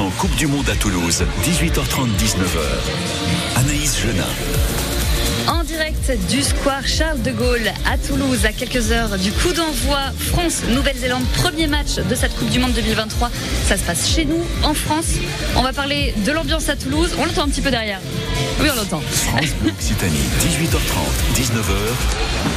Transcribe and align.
100% 0.00 0.10
Coupe 0.18 0.34
du 0.36 0.46
Monde 0.46 0.68
à 0.70 0.76
Toulouse, 0.76 1.24
18h30, 1.44 2.08
19h. 2.18 3.56
Anaïs 3.56 4.00
Genin. 4.00 4.24
En 5.46 5.62
direct 5.64 6.12
du 6.30 6.42
square 6.42 6.86
Charles 6.86 7.20
de 7.20 7.30
Gaulle 7.30 7.70
à 7.90 7.98
Toulouse, 7.98 8.46
à 8.46 8.52
quelques 8.52 8.92
heures 8.92 9.18
du 9.18 9.30
coup 9.32 9.52
d'envoi 9.52 9.98
France-Nouvelle-Zélande, 10.32 11.24
premier 11.34 11.66
match 11.66 11.96
de 11.96 12.14
cette 12.14 12.34
Coupe 12.36 12.48
du 12.48 12.58
Monde 12.58 12.72
2023. 12.72 13.30
Ça 13.66 13.76
se 13.76 13.82
passe 13.82 14.08
chez 14.08 14.24
nous, 14.24 14.42
en 14.62 14.74
France. 14.74 15.16
On 15.56 15.62
va 15.62 15.72
parler 15.72 16.14
de 16.24 16.32
l'ambiance 16.32 16.68
à 16.68 16.76
Toulouse. 16.76 17.10
On 17.18 17.26
l'entend 17.26 17.44
un 17.44 17.48
petit 17.48 17.62
peu 17.62 17.70
derrière. 17.70 18.00
Oui, 18.60 18.68
on 18.72 18.76
l'entend. 18.76 19.00
France 19.00 19.54
Bleu 19.60 19.70
Occitanie, 19.72 20.18
18h30, 20.40 21.40
19h. 21.40 21.74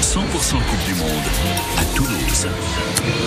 100% 0.02 0.15
Coupe 0.15 0.86
du 0.88 0.93
Monde 0.95 1.09
à 1.77 1.83
Toulouse. 1.95 2.47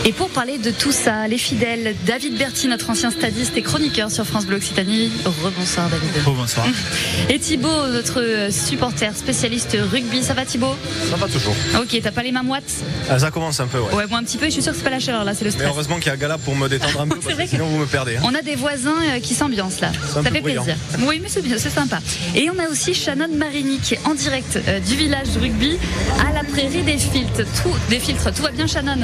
Et 0.07 0.13
pour 0.13 0.31
parler 0.31 0.57
de 0.59 0.71
tout 0.71 0.93
ça, 0.93 1.27
les 1.29 1.37
fidèles, 1.39 1.95
David 2.07 2.39
Berti, 2.39 2.69
notre 2.69 2.89
ancien 2.91 3.11
stadiste 3.11 3.57
et 3.57 3.63
chroniqueur 3.63 4.11
sur 4.11 4.25
France 4.27 4.47
Bleu 4.47 4.57
Occitanie. 4.57 5.11
Rebonsoir 5.43 5.89
David. 5.91 6.09
Bonsoir. 6.25 6.67
Et 7.29 7.39
Thibaut, 7.39 7.87
notre 7.93 8.49
supporter 8.51 9.15
spécialiste 9.17 9.77
rugby. 9.93 10.23
Ça 10.23 10.33
va 10.35 10.45
Thibaut? 10.45 10.75
Ça 11.11 11.17
va 11.17 11.27
toujours. 11.29 11.55
Ok, 11.79 11.99
t'as 12.03 12.11
pas 12.13 12.23
les 12.23 12.33
mains 12.33 12.43
moites? 12.43 12.65
Ah, 13.11 13.19
ça 13.19 13.31
commence 13.31 13.61
un 13.61 13.67
peu, 13.67 13.79
ouais. 13.81 13.93
Ouais, 13.95 14.07
moi 14.09 14.19
un 14.19 14.25
petit 14.25 14.39
peu. 14.39 14.47
Je 14.47 14.51
suis 14.53 14.63
sûr 14.63 14.73
que 14.73 14.79
c'est 14.79 14.85
pas 14.85 14.91
la 14.91 15.01
chaleur 15.01 15.25
là, 15.25 15.35
c'est 15.35 15.45
le 15.45 15.51
Mais 15.51 15.57
stress. 15.57 15.69
heureusement 15.69 15.97
qu'il 15.97 16.07
y 16.07 16.11
a 16.11 16.17
Gala 16.17 16.39
pour 16.39 16.55
me 16.57 16.69
détendre 16.69 17.01
un 17.03 17.09
peu, 17.09 17.17
C'est 17.21 17.25
parce 17.25 17.35
vrai 17.35 17.45
que 17.45 17.51
sinon 17.51 17.67
vous 17.67 17.79
me 17.79 17.87
perdez. 17.87 18.17
hein. 18.17 18.21
On 18.25 18.35
a 18.35 18.43
des 18.43 18.55
voisins 18.55 18.95
euh, 19.17 19.21
qui 19.21 19.35
s'ambiancent 19.35 19.81
là. 19.81 19.89
Un 20.17 20.23
Ça 20.23 20.31
fait 20.31 20.41
bruyant. 20.41 20.63
plaisir. 20.65 20.81
Oui, 21.01 21.19
mais 21.23 21.29
c'est 21.29 21.43
bien, 21.43 21.57
c'est 21.59 21.71
sympa. 21.71 21.99
Et 22.35 22.46
on 22.51 22.59
a 22.59 22.69
aussi 22.69 22.95
Shannon 22.95 23.29
Marini 23.37 23.79
qui 23.79 23.95
est 23.95 24.07
en 24.07 24.15
direct 24.15 24.59
euh, 24.69 24.81
du 24.81 24.95
village 24.95 25.29
rugby 25.41 25.79
à 26.27 26.33
la 26.33 26.45
prairie 26.45 26.83
des 26.83 26.99
filtres. 26.99 27.45
Tout, 27.63 27.75
des 27.89 27.99
filtres. 27.99 28.33
Tout 28.33 28.43
va 28.43 28.51
bien, 28.51 28.67
Shannon? 28.67 28.99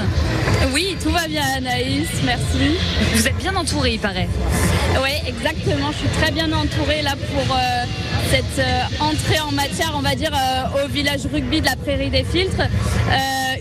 Oui, 0.72 0.96
tout 1.02 1.10
va 1.10 1.26
bien 1.26 1.42
Anaïs, 1.56 2.08
merci. 2.24 2.76
Vous 3.14 3.26
êtes 3.26 3.36
bien 3.38 3.54
entouré, 3.54 3.94
il 3.94 4.00
paraît. 4.00 4.28
Oui, 5.02 5.10
exactement, 5.26 5.90
je 5.92 5.98
suis 5.98 6.20
très 6.20 6.30
bien 6.30 6.52
entourée 6.52 7.02
là 7.02 7.14
pour 7.32 7.56
euh, 7.56 7.84
cette 8.30 8.58
euh, 8.58 8.82
entrée 9.00 9.40
en 9.40 9.52
matière, 9.52 9.92
on 9.96 10.02
va 10.02 10.14
dire, 10.14 10.32
euh, 10.32 10.84
au 10.84 10.88
village 10.88 11.20
rugby 11.32 11.60
de 11.60 11.66
la 11.66 11.76
Prairie 11.76 12.10
des 12.10 12.24
Filtres. 12.24 12.68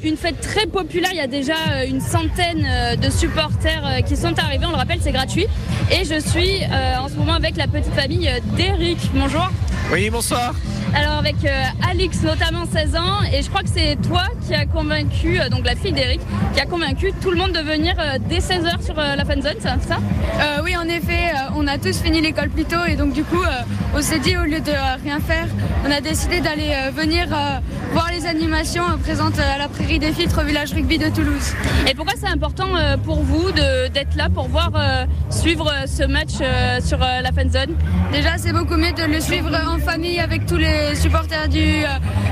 Une 0.03 0.17
fête 0.17 0.41
très 0.41 0.66
populaire, 0.66 1.11
il 1.11 1.17
y 1.17 1.21
a 1.21 1.27
déjà 1.27 1.53
euh, 1.53 1.85
une 1.88 2.02
centaine 2.02 2.66
euh, 2.67 2.95
de 2.95 3.11
supporters 3.11 3.85
euh, 3.85 4.02
qui 4.02 4.17
sont 4.17 4.33
arrivés, 4.39 4.66
on 4.66 4.71
le 4.71 4.75
rappelle, 4.75 4.97
c'est 4.99 5.11
gratuit. 5.11 5.45
Et 5.91 6.05
je 6.05 6.19
suis 6.19 6.63
en 6.99 7.07
ce 7.07 7.13
moment 7.16 7.33
avec 7.33 7.55
la 7.57 7.67
petite 7.67 7.94
famille 7.94 8.29
d'Eric. 8.55 8.97
Bonjour. 9.13 9.47
Oui, 9.91 10.09
bonsoir. 10.09 10.55
Alors 10.94 11.13
avec 11.19 11.35
euh, 11.45 11.63
Alix 11.89 12.22
notamment 12.23 12.66
16 12.66 12.95
ans 12.97 13.23
et 13.31 13.41
je 13.41 13.49
crois 13.49 13.61
que 13.61 13.69
c'est 13.69 13.95
toi 14.07 14.23
qui 14.45 14.53
a 14.53 14.66
convaincu, 14.66 15.39
euh, 15.39 15.47
donc 15.47 15.66
la 15.66 15.75
fille 15.75 15.94
d'Eric, 15.94 16.19
qui 16.53 16.59
a 16.59 16.66
convaincu 16.66 17.13
tout 17.22 17.31
le 17.31 17.38
monde 17.38 17.53
de 17.53 17.59
venir 17.59 17.95
euh, 17.97 18.17
dès 18.27 18.39
16h 18.39 18.83
sur 18.83 18.99
euh, 18.99 19.16
la 19.16 19.23
fan 19.23 19.41
zone, 19.41 19.55
ça, 19.59 19.77
ça? 19.88 19.99
Euh, 20.41 20.61
oui, 20.63 20.75
en 20.75 20.88
effet, 20.89 21.29
euh, 21.33 21.53
on 21.55 21.66
a 21.67 21.77
tous 21.77 22.02
fini 22.02 22.19
l'école 22.19 22.49
plus 22.49 22.66
tôt 22.66 22.83
et 22.88 22.95
donc 22.95 23.13
du 23.13 23.23
coup, 23.23 23.41
euh, 23.41 23.95
on 23.95 24.02
s'est 24.02 24.19
dit 24.19 24.35
au 24.35 24.44
lieu 24.44 24.59
de 24.59 24.72
euh, 24.72 24.95
rien 25.02 25.19
faire, 25.22 25.47
on 25.88 25.91
a 25.91 26.02
décidé 26.02 26.41
d'aller 26.41 26.72
euh, 26.73 26.91
venir 26.91 27.27
euh, 27.31 27.59
voir 27.94 28.09
les 28.11 28.25
animations 28.25 28.83
euh, 28.83 28.97
présentes 28.97 29.39
à 29.39 29.57
la 29.57 29.69
Prairie 29.69 29.91
des 30.00 30.11
Filtres 30.14 30.39
au 30.42 30.45
village 30.45 30.73
rugby 30.73 30.97
de 30.97 31.09
Toulouse. 31.09 31.53
Et 31.89 31.94
pourquoi 31.94 32.14
c'est 32.20 32.28
important 32.30 32.75
euh, 32.75 32.97
pour 32.97 33.22
vous 33.23 33.52
d'être 33.52 34.16
là 34.16 34.30
pour 34.34 34.47
voir 34.47 34.72
euh, 34.75 35.06
suivre 35.30 35.67
euh, 35.70 35.86
ce 35.88 36.03
match 36.03 36.36
sur 36.84 37.00
la 37.00 37.31
fan 37.31 37.50
zone? 37.52 37.75
Déjà, 38.12 38.38
c'est 38.38 38.53
beaucoup 38.53 38.75
mieux 38.75 38.92
de 38.94 39.03
le 39.03 39.19
suivre 39.19 39.50
en 39.67 39.80
famille 39.80 40.19
avec 40.19 40.45
tous 40.45 40.58
les 40.58 40.95
supporters 40.95 41.47
du, 41.47 41.84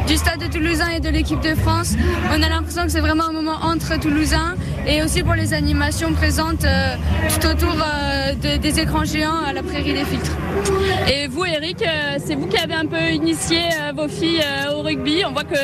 du 0.08 0.18
stade 0.18 0.40
de 0.40 0.48
Toulousain 0.48 0.90
et 0.90 1.00
de 1.00 1.10
l'équipe 1.10 1.42
de 1.42 1.56
France. 1.56 1.94
On 2.32 2.42
a 2.42 2.50
l'impression 2.50 2.84
que 2.84 2.90
c'est 2.90 3.00
vraiment 3.00 3.28
un 3.30 3.34
moment 3.34 3.58
entre 3.64 4.00
Toulousains 4.00 4.56
et 4.88 5.02
aussi 5.04 5.24
pour 5.24 5.36
les 5.36 5.54
animations 5.54 6.14
présentes 6.14 6.66
tout 7.42 7.48
autour 7.48 7.76
de- 8.44 8.58
des 8.58 8.80
écrans 8.80 9.06
géants 9.06 9.44
à 9.48 9.54
la 9.54 9.64
Prairie 9.64 9.94
des 9.94 10.06
Filtres. 10.06 10.38
Et 11.12 11.28
vous 11.28 11.46
Eric, 11.46 11.82
euh, 11.82 12.18
c'est 12.24 12.36
vous 12.36 12.48
qui 12.48 12.58
avez 12.58 12.74
un 12.76 12.86
peu 12.86 13.10
initié 13.12 13.58
euh, 13.82 13.92
vos 13.96 14.08
filles 14.08 14.42
euh, 14.44 14.74
au 14.74 14.82
rugby. 14.82 15.24
On 15.28 15.32
voit 15.32 15.44
qu'il 15.44 15.58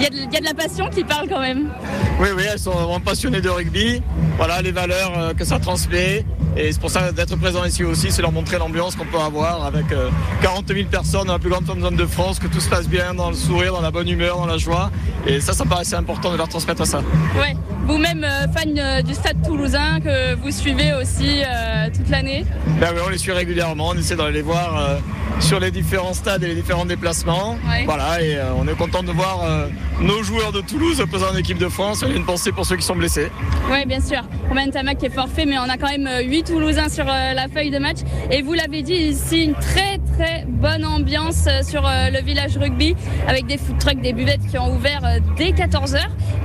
y, 0.00 0.06
a 0.06 0.10
de- 0.10 0.32
y 0.32 0.36
a 0.36 0.40
de 0.40 0.44
la 0.44 0.54
passion 0.54 0.88
qui 0.88 1.02
parle 1.04 1.28
quand 1.28 1.40
même. 1.40 1.70
Oui, 2.20 2.28
oui, 2.36 2.42
elles 2.50 2.58
sont 2.58 2.70
vraiment 2.72 3.00
passionnées 3.00 3.40
de 3.40 3.48
rugby. 3.48 4.02
Voilà 4.36 4.62
les 4.62 4.72
valeurs 4.72 5.34
que 5.36 5.44
ça 5.44 5.58
transmet. 5.58 6.24
Et 6.56 6.72
c'est 6.72 6.80
pour 6.80 6.90
ça 6.90 7.12
d'être 7.12 7.36
présent 7.36 7.64
ici 7.64 7.84
aussi, 7.84 8.10
c'est 8.10 8.22
leur 8.22 8.32
montrer 8.32 8.58
l'ambiance 8.58 8.96
qu'on 8.96 9.04
peut 9.04 9.18
avoir 9.20 9.64
avec 9.64 9.92
euh, 9.92 10.08
40 10.42 10.66
000 10.66 10.88
personnes 10.90 11.26
dans 11.28 11.34
la 11.34 11.38
plus 11.38 11.48
grande 11.50 11.64
zone 11.64 11.94
de 11.94 12.06
France, 12.06 12.40
que 12.40 12.48
tout 12.48 12.58
se 12.58 12.68
passe 12.68 12.88
bien 12.88 13.14
dans 13.14 13.30
le 13.30 13.36
sourire, 13.36 13.72
dans 13.72 13.80
la 13.80 13.92
bonne 13.92 14.08
humeur, 14.08 14.36
dans 14.36 14.46
la 14.46 14.58
joie. 14.58 14.90
Et 15.28 15.40
ça, 15.40 15.52
ça 15.52 15.64
me 15.64 15.70
paraissait 15.70 15.94
important 15.94 16.32
de 16.32 16.36
leur 16.36 16.48
transmettre 16.48 16.84
ça. 16.86 17.02
Ouais. 17.38 17.54
Vous-même 17.86 18.26
fan 18.54 19.02
du 19.02 19.14
stade 19.14 19.42
toulousain 19.46 20.00
que 20.00 20.34
vous 20.36 20.50
suivez 20.50 20.92
aussi 20.94 21.42
euh, 21.42 21.88
toute 21.94 22.08
l'année. 22.08 22.44
Ben 22.80 22.88
oui, 22.94 23.00
on 23.06 23.08
les 23.10 23.18
suit 23.18 23.32
régulièrement, 23.32 23.94
essaie 24.00 24.16
d'aller 24.16 24.32
les 24.32 24.42
voir 24.42 24.76
euh, 24.76 24.98
sur 25.40 25.60
les 25.60 25.70
différents 25.70 26.14
stades 26.14 26.42
et 26.42 26.48
les 26.48 26.54
différents 26.54 26.84
déplacements. 26.84 27.56
Ouais. 27.68 27.84
Voilà, 27.84 28.22
et 28.22 28.36
euh, 28.36 28.52
on 28.56 28.66
est 28.66 28.76
content 28.76 29.02
de 29.02 29.12
voir 29.12 29.44
euh, 29.44 29.68
nos 30.00 30.22
joueurs 30.22 30.52
de 30.52 30.60
Toulouse 30.60 31.02
présents 31.08 31.32
en 31.32 31.36
équipe 31.36 31.58
de 31.58 31.68
France. 31.68 32.02
On 32.06 32.10
a 32.10 32.14
une 32.14 32.24
pensée 32.24 32.52
pour 32.52 32.66
ceux 32.66 32.76
qui 32.76 32.82
sont 32.82 32.96
blessés. 32.96 33.30
Oui, 33.70 33.84
bien 33.86 34.00
sûr. 34.00 34.22
Romain 34.48 34.68
Tamac 34.70 35.02
est 35.04 35.10
forfait, 35.10 35.46
mais 35.46 35.58
on 35.58 35.68
a 35.68 35.76
quand 35.76 35.90
même 35.90 36.08
8 36.28 36.44
Toulousains 36.44 36.88
sur 36.88 37.04
la 37.04 37.48
feuille 37.48 37.70
de 37.70 37.78
match. 37.78 37.98
Et 38.30 38.42
vous 38.42 38.54
l'avez 38.54 38.82
dit, 38.82 38.94
ici, 38.94 39.44
une 39.44 39.54
très 39.54 39.98
bonne 40.46 40.84
ambiance 40.84 41.46
euh, 41.46 41.62
sur 41.62 41.86
euh, 41.86 42.10
le 42.10 42.20
village 42.20 42.56
rugby, 42.56 42.94
avec 43.26 43.46
des 43.46 43.56
food 43.56 43.78
trucks, 43.78 44.00
des 44.00 44.12
buvettes 44.12 44.46
qui 44.50 44.58
ont 44.58 44.74
ouvert 44.74 45.00
euh, 45.04 45.18
dès 45.36 45.50
14h, 45.50 45.98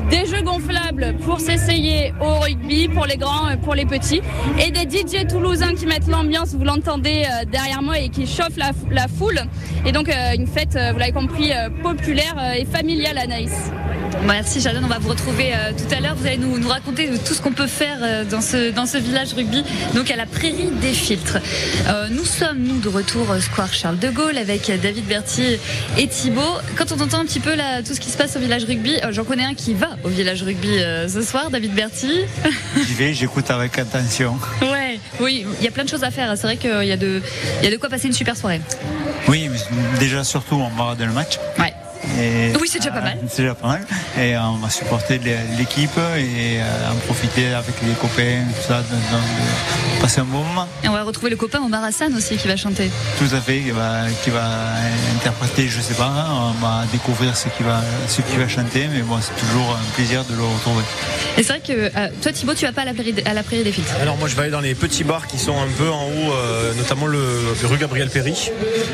des 0.10 0.26
jeux 0.26 0.42
gonflables 0.42 1.16
pour 1.26 1.40
s'essayer 1.40 2.14
au 2.22 2.40
rugby, 2.40 2.88
pour 2.88 3.06
les 3.06 3.18
grands, 3.18 3.58
pour 3.62 3.76
les 3.76 3.86
petits, 3.86 4.22
et 4.60 4.72
des 4.72 4.90
DJ 4.90 5.28
toulousains 5.28 5.74
qui 5.76 5.86
mettent 5.86 6.08
l'ambiance, 6.08 6.54
vous 6.54 6.64
l'entendez 6.64 7.24
derrière 7.52 7.82
moi, 7.82 8.00
et 8.00 8.10
qui 8.10 8.28
chauffent 8.28 8.58
la, 8.58 9.08
foule. 9.08 9.42
Et 9.86 9.92
donc, 9.92 10.10
une 10.10 10.48
fête, 10.48 10.78
vous 10.94 11.00
l'avez 11.00 11.12
compris, 11.12 11.52
populaire 11.82 12.36
et 12.56 12.66
familiale, 12.66 13.18
Anaïs. 13.18 13.72
Merci 14.24 14.60
Shannon, 14.62 14.82
on 14.84 14.88
va 14.88 14.98
vous 15.00 15.10
retrouver 15.10 15.54
euh, 15.54 15.72
tout 15.72 15.94
à 15.96 16.00
l'heure. 16.00 16.16
Vous 16.16 16.26
allez 16.26 16.38
nous, 16.38 16.58
nous 16.58 16.68
raconter 16.70 17.10
tout 17.26 17.34
ce 17.34 17.42
qu'on 17.42 17.52
peut 17.52 17.68
faire 17.68 17.98
euh, 18.02 18.24
dans, 18.24 18.42
ce, 18.42 18.72
dans 18.72 18.86
ce 18.86 18.98
village 18.98 19.34
rugby, 19.34 19.64
donc 19.94 20.10
à 20.10 20.16
la 20.16 20.26
prairie 20.26 20.70
des 20.82 20.94
filtres. 20.94 21.38
Euh, 21.88 22.08
nous 22.10 22.26
sommes, 22.26 22.58
nous, 22.60 22.80
de 22.80 22.90
retour 22.90 23.30
au 23.30 23.40
Square 23.40 23.74
Charles 23.74 24.00
de 24.00 24.10
Gaulle 24.10 24.38
avec 24.38 24.72
David 24.82 25.06
Berthier 25.06 25.60
et 25.98 26.08
Thibaut. 26.08 26.42
Quand 26.76 26.92
on 26.92 27.00
entend 27.02 27.20
un 27.20 27.26
petit 27.26 27.40
peu 27.40 27.54
là, 27.56 27.84
tout 27.84 27.94
ce 27.94 28.00
qui 28.00 28.10
se 28.10 28.18
passe 28.18 28.36
au 28.36 28.40
village 28.40 28.64
rugby, 28.64 28.96
j'en 29.12 29.24
connais 29.26 29.46
un 29.46 29.54
qui 29.54 29.74
va 29.74 29.90
au 30.04 30.10
village 30.10 30.42
rugby 30.42 30.80
ce 31.08 31.22
soir, 31.22 31.52
David 31.52 31.74
Berthier. 31.76 32.26
J'y 32.76 32.94
vais, 32.94 33.14
j'écoute 33.14 33.50
avec 33.52 33.78
attention. 33.78 34.38
Ouais, 34.62 35.00
oui, 35.20 35.46
il 35.60 35.64
y 35.64 35.68
a 35.68 35.72
plein 35.72 35.84
de 35.84 35.90
choses 35.90 36.04
à 36.04 36.10
faire. 36.12 36.32
C'est 36.36 36.44
vrai 36.48 36.58
qu'il 36.58 36.84
y, 36.88 36.92
a 36.92 36.98
de- 36.98 37.22
il 37.62 37.66
y 37.66 37.68
a 37.68 37.72
de 37.72 37.78
quoi 37.78 37.90
passer 37.90 38.08
une 38.08 38.14
super 38.14 38.36
soirée. 38.36 38.62
Oui, 39.28 39.50
mais 39.52 39.60
déjà 40.00 40.24
surtout, 40.24 40.56
on 40.56 40.70
va 40.70 40.84
regarder 40.84 41.06
le 41.06 41.12
match. 41.14 41.38
Ouais. 41.60 41.74
Et, 42.18 42.54
Oui, 42.62 42.68
c'est 42.72 42.80
déjà 42.80 42.92
pas 42.92 43.02
mal. 43.02 43.18
C'est 43.30 43.42
déjà 43.44 43.56
pas 43.56 43.68
mal. 43.68 43.86
Et 44.20 44.38
on 44.38 44.54
va 44.58 44.70
supporter 44.70 45.18
l'é- 45.20 45.38
l'équipe 45.58 45.98
et 46.18 46.60
euh, 46.62 46.92
en 46.92 46.96
profiter 47.06 47.54
avec 47.54 47.76
les 47.82 47.94
copains, 47.94 48.44
tout 48.56 48.68
ça, 48.68 48.80
de, 48.80 48.84
de- 48.96 49.96
de 49.98 50.02
passer 50.02 50.22
un 50.22 50.26
bon 50.26 50.44
moment. 50.44 50.68
Et 50.84 50.88
on 50.88 50.94
va 50.94 51.04
retrouver 51.06 51.30
le 51.30 51.36
copain 51.38 51.60
Omar 51.64 51.84
Hassan 51.84 52.14
aussi 52.16 52.36
qui 52.38 52.48
va 52.48 52.56
chanter. 52.58 52.90
Tout 53.18 53.34
à 53.36 53.40
fait, 53.42 53.60
qui 53.60 53.72
va, 53.72 54.02
qui 54.24 54.30
va 54.30 54.46
interpréter, 55.16 55.68
je 55.68 55.80
sais 55.82 55.94
pas, 55.94 56.06
hein, 56.08 56.54
on 56.58 56.62
va 56.66 56.84
découvrir 56.92 57.36
ce 57.38 57.48
qu'il 57.50 57.66
va, 57.66 57.82
ce 58.08 58.22
qu'il 58.22 58.40
va 58.40 58.48
chanter, 58.48 58.88
mais 58.92 59.02
bon, 59.02 59.18
c'est 59.22 59.36
toujours 59.40 59.72
un 59.80 59.96
plaisir 59.96 60.24
de 60.26 60.36
le 60.36 60.44
retrouver. 60.44 60.84
Et 61.38 61.44
c'est 61.44 61.50
vrai 61.54 61.60
que 61.66 61.74
euh, 61.98 62.10
toi 62.22 62.32
Thibaut, 62.32 62.54
tu 62.54 62.66
vas 62.66 62.72
pas 62.72 62.82
à 62.82 62.86
la 62.86 62.94
prairie, 62.94 63.16
à 63.26 63.34
la 63.34 63.44
prairie 63.44 63.64
des 63.64 63.72
filtres. 63.72 63.94
Alors 64.02 64.18
moi 64.18 64.28
je 64.28 64.36
vais 64.36 64.44
aller 64.44 64.52
dans 64.52 64.62
les 64.62 64.76
petits 64.76 65.04
bars 65.04 65.28
qui 65.28 65.38
sont 65.38 65.56
un 65.58 65.68
peu 65.78 65.90
en 65.90 66.06
haut, 66.06 66.34
euh, 66.34 66.74
notamment 66.76 67.08
le, 67.08 67.20
le 67.62 67.68
rue 67.68 67.78
Gabriel 67.78 68.10
Péry, 68.10 68.34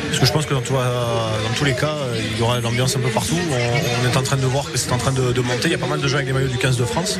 parce 0.08 0.20
que 0.20 0.26
je 0.26 0.32
pense 0.32 0.46
que 0.46 0.54
dans, 0.54 0.62
tout- 0.62 0.74
dans 0.74 1.54
tous 1.58 1.66
les 1.66 1.74
cas, 1.74 1.88
euh, 1.88 2.20
il 2.34 2.40
y 2.40 2.42
aura 2.42 2.58
de 2.58 2.64
l'ambiance 2.64 2.96
un 2.96 3.00
peu 3.00 3.10
partout. 3.10 3.36
On, 3.52 4.06
on 4.08 4.12
est 4.12 4.18
en 4.18 4.24
train 4.24 4.38
de 4.38 4.46
voir 4.46 4.72
que 4.72 4.78
c'est 4.78 4.92
en 4.92 4.98
train 4.98 5.12
de, 5.12 5.32
de 5.32 5.42
monter. 5.42 5.66
Il 5.66 5.72
y 5.72 5.76
a 5.76 5.78
pas 5.78 5.88
mal 5.88 6.00
de 6.02 6.08
gens 6.08 6.16
avec 6.16 6.28
des 6.28 6.34
maillots 6.34 6.48
du 6.48 6.58
15 6.58 6.78
de 6.78 6.86
France. 6.86 7.20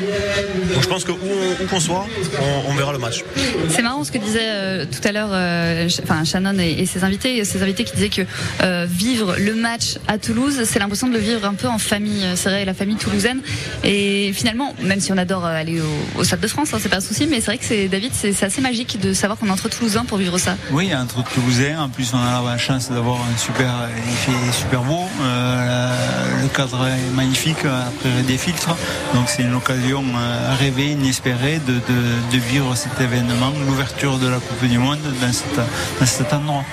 Donc 0.74 0.82
je 0.82 0.88
pense 0.88 1.04
que 1.04 1.12
où, 1.12 1.18
on- 1.22 1.64
où 1.64 1.66
qu'on 1.68 1.80
soit, 1.80 2.06
on, 2.40 2.70
on 2.70 2.74
verra 2.74 2.92
le 2.92 2.98
match. 2.98 3.24
C'est 3.68 3.82
marrant 3.82 4.04
ce 4.04 4.12
que 4.12 4.18
disait 4.18 4.40
euh, 4.42 4.81
tout 4.90 5.06
à 5.06 5.12
l'heure, 5.12 5.30
euh, 5.32 5.88
enfin 6.02 6.24
Shannon 6.24 6.58
et, 6.58 6.86
ses 6.86 7.04
invités, 7.04 7.44
ses 7.44 7.62
invités 7.62 7.84
qui 7.84 7.94
disaient 7.94 8.08
que 8.08 8.22
euh, 8.62 8.86
vivre 8.88 9.36
le 9.38 9.54
match 9.54 9.98
à 10.08 10.18
Toulouse, 10.18 10.62
c'est 10.64 10.78
l'impression 10.78 11.08
de 11.08 11.12
le 11.12 11.18
vivre 11.18 11.44
un 11.46 11.54
peu 11.54 11.68
en 11.68 11.78
famille. 11.78 12.24
C'est 12.36 12.48
vrai, 12.48 12.64
la 12.64 12.74
famille 12.74 12.96
toulousaine. 12.96 13.40
Et 13.84 14.32
finalement, 14.32 14.74
même 14.82 15.00
si 15.00 15.12
on 15.12 15.18
adore 15.18 15.46
euh, 15.46 15.60
aller 15.60 15.80
au, 16.16 16.24
stade 16.24 16.40
de 16.40 16.46
France, 16.46 16.72
hein, 16.72 16.78
c'est 16.80 16.88
pas 16.88 16.98
un 16.98 17.00
souci, 17.00 17.26
mais 17.26 17.40
c'est 17.40 17.46
vrai 17.46 17.58
que 17.58 17.64
c'est 17.64 17.88
David, 17.88 18.12
c'est 18.14 18.42
assez 18.42 18.60
magique 18.60 19.00
de 19.00 19.12
savoir 19.12 19.38
qu'on 19.38 19.46
est 19.46 19.50
entre 19.50 19.68
Toulousains 19.68 20.04
pour 20.04 20.18
vivre 20.18 20.38
ça. 20.38 20.56
Oui, 20.70 20.94
entre 20.94 21.22
Toulousains, 21.24 21.78
en 21.80 21.88
plus 21.88 22.12
on 22.14 22.18
a 22.18 22.42
la 22.42 22.58
chance 22.58 22.90
d'avoir 22.90 23.18
un 23.20 23.36
super, 23.36 23.88
il 24.06 24.12
fait 24.12 24.52
super 24.52 24.82
beau, 24.82 25.04
euh, 25.22 26.42
le 26.42 26.48
cadre 26.48 26.86
est 26.86 27.14
magnifique 27.14 27.64
après 27.64 28.22
des 28.22 28.38
filtres, 28.38 28.76
donc 29.14 29.28
c'est 29.28 29.42
une 29.42 29.54
occasion 29.54 30.04
euh, 30.14 30.54
rêvée, 30.58 30.92
inespérée 30.92 31.60
de, 31.66 31.74
de, 31.74 32.32
de 32.32 32.38
vivre 32.38 32.74
cet 32.76 33.00
événement, 33.00 33.52
l'ouverture 33.66 34.18
de 34.18 34.28
la 34.28 34.36
Coupe 34.36 34.62
du 34.72 34.78
Monde 34.78 35.00
dans, 35.20 35.32
cette, 35.34 35.60
dans 36.00 36.06
cet 36.06 36.32
endroit. 36.32 36.64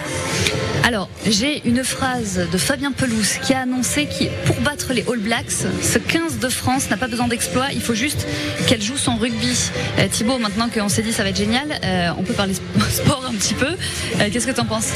Alors, 0.83 1.09
j'ai 1.25 1.61
une 1.67 1.83
phrase 1.83 2.47
de 2.51 2.57
Fabien 2.57 2.91
Pelouse 2.91 3.37
qui 3.43 3.53
a 3.53 3.61
annoncé 3.61 4.05
que 4.05 4.25
pour 4.45 4.59
battre 4.61 4.93
les 4.93 5.03
All 5.11 5.19
Blacks, 5.19 5.51
ce 5.51 5.97
15 5.97 6.39
de 6.39 6.49
France 6.49 6.89
n'a 6.89 6.97
pas 6.97 7.07
besoin 7.07 7.27
d'exploit, 7.27 7.67
il 7.73 7.81
faut 7.81 7.93
juste 7.93 8.25
qu'elle 8.67 8.81
joue 8.81 8.97
son 8.97 9.15
rugby. 9.15 9.71
Euh, 9.99 10.07
Thibaut, 10.07 10.37
maintenant 10.37 10.69
qu'on 10.69 10.89
s'est 10.89 11.01
dit 11.01 11.13
ça 11.13 11.23
va 11.23 11.29
être 11.29 11.37
génial, 11.37 11.79
euh, 11.83 12.09
on 12.17 12.23
peut 12.23 12.33
parler 12.33 12.53
sport 12.91 13.23
un 13.29 13.35
petit 13.35 13.53
peu. 13.53 13.67
Euh, 13.67 14.29
Qu'est-ce 14.31 14.47
que 14.47 14.51
tu 14.51 14.61
en 14.61 14.65
penses? 14.65 14.89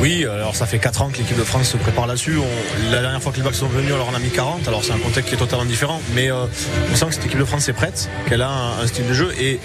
Oui, 0.00 0.24
alors 0.24 0.56
ça 0.56 0.66
fait 0.66 0.78
4 0.78 1.02
ans 1.02 1.08
que 1.08 1.18
l'équipe 1.18 1.38
de 1.38 1.44
France 1.44 1.68
se 1.68 1.76
prépare 1.76 2.06
là-dessus. 2.06 2.38
La 2.90 3.00
dernière 3.00 3.22
fois 3.22 3.32
que 3.32 3.36
les 3.36 3.42
Blacks 3.42 3.54
sont 3.54 3.68
venus, 3.68 3.92
on 3.92 4.10
en 4.10 4.14
a 4.14 4.18
mis 4.18 4.30
40. 4.30 4.66
Alors 4.68 4.84
c'est 4.84 4.92
un 4.92 4.98
contexte 4.98 5.28
qui 5.28 5.34
est 5.34 5.38
totalement 5.38 5.64
différent. 5.64 6.00
Mais 6.14 6.30
on 6.32 6.48
sent 6.94 7.06
que 7.06 7.14
cette 7.14 7.26
équipe 7.26 7.38
de 7.38 7.44
France 7.44 7.68
est 7.68 7.72
prête, 7.72 8.08
qu'elle 8.28 8.42
a 8.42 8.50
un, 8.50 8.86
style 8.86 9.06
de 9.06 9.14
jeu. 9.14 9.32
Et 9.40 9.60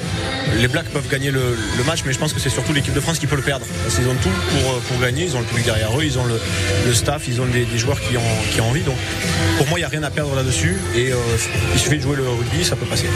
les 0.59 0.67
Blacks 0.67 0.89
peuvent 0.89 1.09
gagner 1.09 1.31
le, 1.31 1.57
match, 1.85 1.99
mais 2.05 2.13
je 2.13 2.19
pense 2.19 2.33
que 2.33 2.39
c'est 2.39 2.49
surtout 2.49 2.73
l'équipe 2.73 2.93
de 2.93 2.99
France 2.99 3.19
qui 3.19 3.27
peut 3.27 3.35
le 3.35 3.41
perdre. 3.41 3.65
Parce 3.83 3.95
qu'ils 3.95 4.07
ont 4.07 4.15
tout 4.15 4.29
pour, 4.89 4.99
gagner. 4.99 5.27
Derrière 5.63 5.97
eux, 5.97 6.03
ils 6.03 6.17
ont 6.17 6.25
le, 6.25 6.93
staff, 6.93 7.27
ils 7.27 7.41
ont 7.41 7.45
des, 7.45 7.65
joueurs 7.77 7.99
qui 7.99 8.17
ont, 8.17 8.21
qui 8.51 8.61
ont 8.61 8.69
envie. 8.69 8.81
Donc 8.81 8.95
pour 9.57 9.67
moi, 9.67 9.79
il 9.79 9.81
n'y 9.81 9.85
a 9.85 9.89
rien 9.89 10.03
à 10.03 10.09
perdre 10.09 10.35
là-dessus. 10.35 10.77
Et 10.95 11.11
euh, 11.11 11.17
il 11.73 11.79
suffit 11.79 11.97
de 11.97 12.03
jouer 12.03 12.15
le 12.15 12.29
rugby, 12.29 12.63
ça 12.63 12.75
peut 12.75 12.85
passer. 12.85 13.07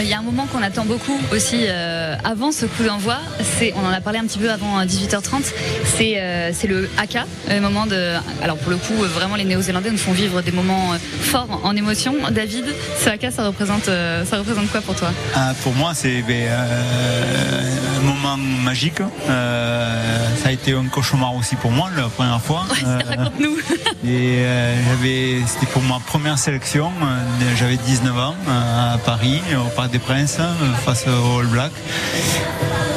Il 0.00 0.08
y 0.08 0.12
a 0.12 0.18
un 0.18 0.22
moment 0.22 0.46
qu'on 0.46 0.62
attend 0.62 0.84
beaucoup 0.84 1.18
aussi 1.32 1.64
euh, 1.68 2.03
avant 2.24 2.52
ce 2.52 2.66
coup 2.66 2.84
d'envoi. 2.84 3.16
C'est, 3.58 3.72
on 3.76 3.86
en 3.86 3.90
a 3.92 4.00
parlé 4.00 4.18
un 4.18 4.24
petit 4.24 4.38
peu 4.38 4.50
avant 4.50 4.78
euh, 4.78 4.84
18h30. 4.84 5.42
C'est, 5.84 6.20
euh, 6.20 6.50
c'est 6.52 6.66
le 6.68 6.88
haka, 6.98 7.24
le 7.48 7.60
moment 7.60 7.86
de. 7.86 8.14
Alors 8.42 8.56
pour 8.58 8.70
le 8.70 8.76
coup, 8.76 8.94
euh, 9.02 9.06
vraiment 9.06 9.36
les 9.36 9.44
Néo-Zélandais 9.44 9.90
nous 9.90 9.98
font 9.98 10.12
vivre 10.12 10.40
des 10.42 10.52
moments 10.52 10.92
euh, 10.92 10.96
forts 11.20 11.60
en 11.64 11.74
émotion. 11.76 12.14
David, 12.30 12.64
ce 13.02 13.08
haka, 13.10 13.30
ça 13.30 13.46
représente, 13.46 13.88
euh, 13.88 14.24
ça 14.24 14.38
représente 14.38 14.70
quoi 14.70 14.80
pour 14.80 14.94
toi? 14.94 15.10
Ah, 15.34 15.52
pour 15.62 15.74
moi, 15.74 15.92
c'est 15.94 16.22
ben, 16.22 16.46
euh, 16.48 17.70
un 17.98 18.02
moment 18.02 18.36
magique. 18.36 19.00
Euh, 19.28 20.26
ça 20.42 20.48
a 20.48 20.52
été 20.52 20.72
un 20.72 20.84
cauchemar 20.84 21.34
aussi 21.34 21.56
pour 21.56 21.70
moi 21.70 21.88
la 21.96 22.08
première 22.08 22.40
fois. 22.40 22.64
Euh, 22.84 22.98
Raconte-nous. 23.08 23.56
et 24.04 24.38
euh, 24.44 24.74
j'avais, 24.88 25.40
c'était 25.46 25.66
pour 25.72 25.82
ma 25.82 25.98
première 26.00 26.38
sélection. 26.38 26.90
euh, 27.02 27.54
J'avais 27.56 27.76
19 27.76 28.18
ans 28.18 28.34
euh, 28.48 28.94
à 28.94 28.98
Paris, 28.98 29.40
au 29.56 29.68
Parc 29.74 29.90
des 29.90 29.98
Princes, 29.98 30.36
euh, 30.40 30.52
face 30.84 31.04
au 31.06 31.40
All 31.40 31.46
Black. 31.46 31.72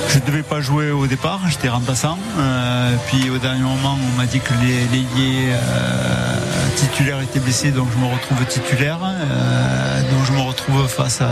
Je 0.09 0.19
ne 0.19 0.25
devais 0.25 0.43
pas 0.43 0.61
jouer 0.61 0.91
au 0.91 1.05
départ, 1.05 1.41
j'étais 1.49 1.69
remplaçant. 1.69 2.17
Euh, 2.39 2.95
puis 3.07 3.29
au 3.29 3.37
dernier 3.37 3.61
moment, 3.61 3.97
on 4.13 4.17
m'a 4.17 4.25
dit 4.25 4.39
que 4.39 4.53
les 4.61 4.85
l'ailier 4.91 5.49
euh, 5.51 6.67
titulaire 6.75 7.21
était 7.21 7.39
blessé, 7.39 7.71
donc 7.71 7.87
je 7.93 7.99
me 7.99 8.11
retrouve 8.11 8.45
titulaire. 8.47 8.99
Euh, 9.03 10.01
donc 10.11 10.25
je 10.25 10.31
me 10.31 10.39
retrouve 10.39 10.87
face 10.87 11.21
à 11.21 11.29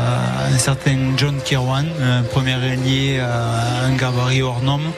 un 0.53 0.57
certain 0.57 0.97
John 1.17 1.35
Kirwan, 1.43 1.85
premier 2.31 2.57
ailier, 2.63 3.17
euh, 3.19 3.87
un 3.87 3.95
gabarit 3.95 4.41
hors 4.41 4.61
norme. 4.61 4.91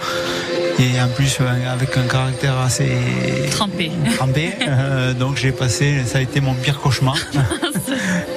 Et 0.79 0.99
en 1.01 1.07
plus, 1.07 1.39
avec 1.71 1.97
un 1.97 2.07
caractère 2.07 2.57
assez 2.59 2.87
Trempé. 3.49 3.91
trempé. 4.15 4.53
Donc 5.19 5.37
j'ai 5.37 5.51
passé, 5.51 6.03
ça 6.05 6.19
a 6.19 6.21
été 6.21 6.39
mon 6.39 6.53
pire 6.53 6.79
cauchemar. 6.79 7.17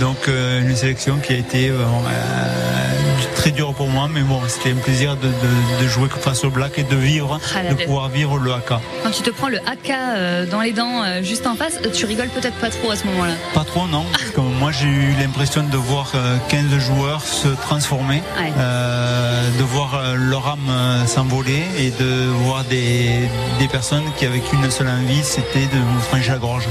Donc 0.00 0.28
euh, 0.28 0.60
une 0.60 0.76
sélection 0.76 1.16
qui 1.18 1.32
a 1.32 1.36
été 1.36 1.68
euh, 1.70 1.74
euh, 1.78 3.36
très 3.36 3.50
dure 3.50 3.72
pour 3.74 3.88
moi, 3.88 4.08
mais 4.12 4.20
bon, 4.20 4.40
c'était 4.48 4.72
un 4.72 4.76
plaisir 4.82 5.16
de, 5.16 5.28
de- 5.28 5.82
de 5.82 5.88
jouer 5.88 6.08
face 6.20 6.44
au 6.44 6.50
Black 6.50 6.78
et 6.78 6.82
de 6.82 6.96
vivre, 6.96 7.40
Ah 7.56 7.62
là 7.62 7.70
de 7.72 7.82
pouvoir 7.84 8.08
vivre 8.08 8.38
le 8.38 8.52
haka. 8.52 8.80
Quand 9.02 9.10
tu 9.10 9.22
te 9.22 9.30
prends 9.30 9.48
le 9.48 9.58
euh, 9.88 10.46
dans 10.46 10.60
les 10.60 10.72
dents 10.72 11.02
juste 11.22 11.46
en 11.46 11.54
face, 11.54 11.78
tu 11.94 12.04
rigoles 12.06 12.28
peut-être 12.28 12.56
pas 12.56 12.68
trop 12.70 12.90
à 12.90 12.96
ce 12.96 13.06
moment-là. 13.06 13.32
Pas 13.54 13.64
trop, 13.64 13.86
non, 13.86 14.04
parce 14.12 14.24
que 14.30 14.40
moi 14.40 14.70
j'ai 14.72 14.86
eu 14.86 15.14
l'impression 15.20 15.62
de 15.62 15.76
voir 15.76 16.10
euh, 16.14 16.36
15 16.48 16.78
joueurs 16.78 17.22
se 17.22 17.48
transformer, 17.48 18.22
Ouais. 18.38 18.52
euh, 18.58 19.48
de 19.58 19.62
voir 19.62 20.00
leur 20.16 20.46
âme 20.48 21.06
s'envoler 21.06 21.62
et 21.78 21.90
de 21.90 22.26
voir 22.44 22.64
des, 22.64 23.28
des 23.58 23.68
personnes 23.68 24.04
qui 24.18 24.26
avaient 24.26 24.40
qu'une 24.40 24.70
seule 24.70 24.88
envie, 24.88 25.22
c'était 25.22 25.66
de 25.66 25.76
nous 25.78 26.00
franchir 26.00 26.32
la 26.34 26.38
gorge. 26.38 26.64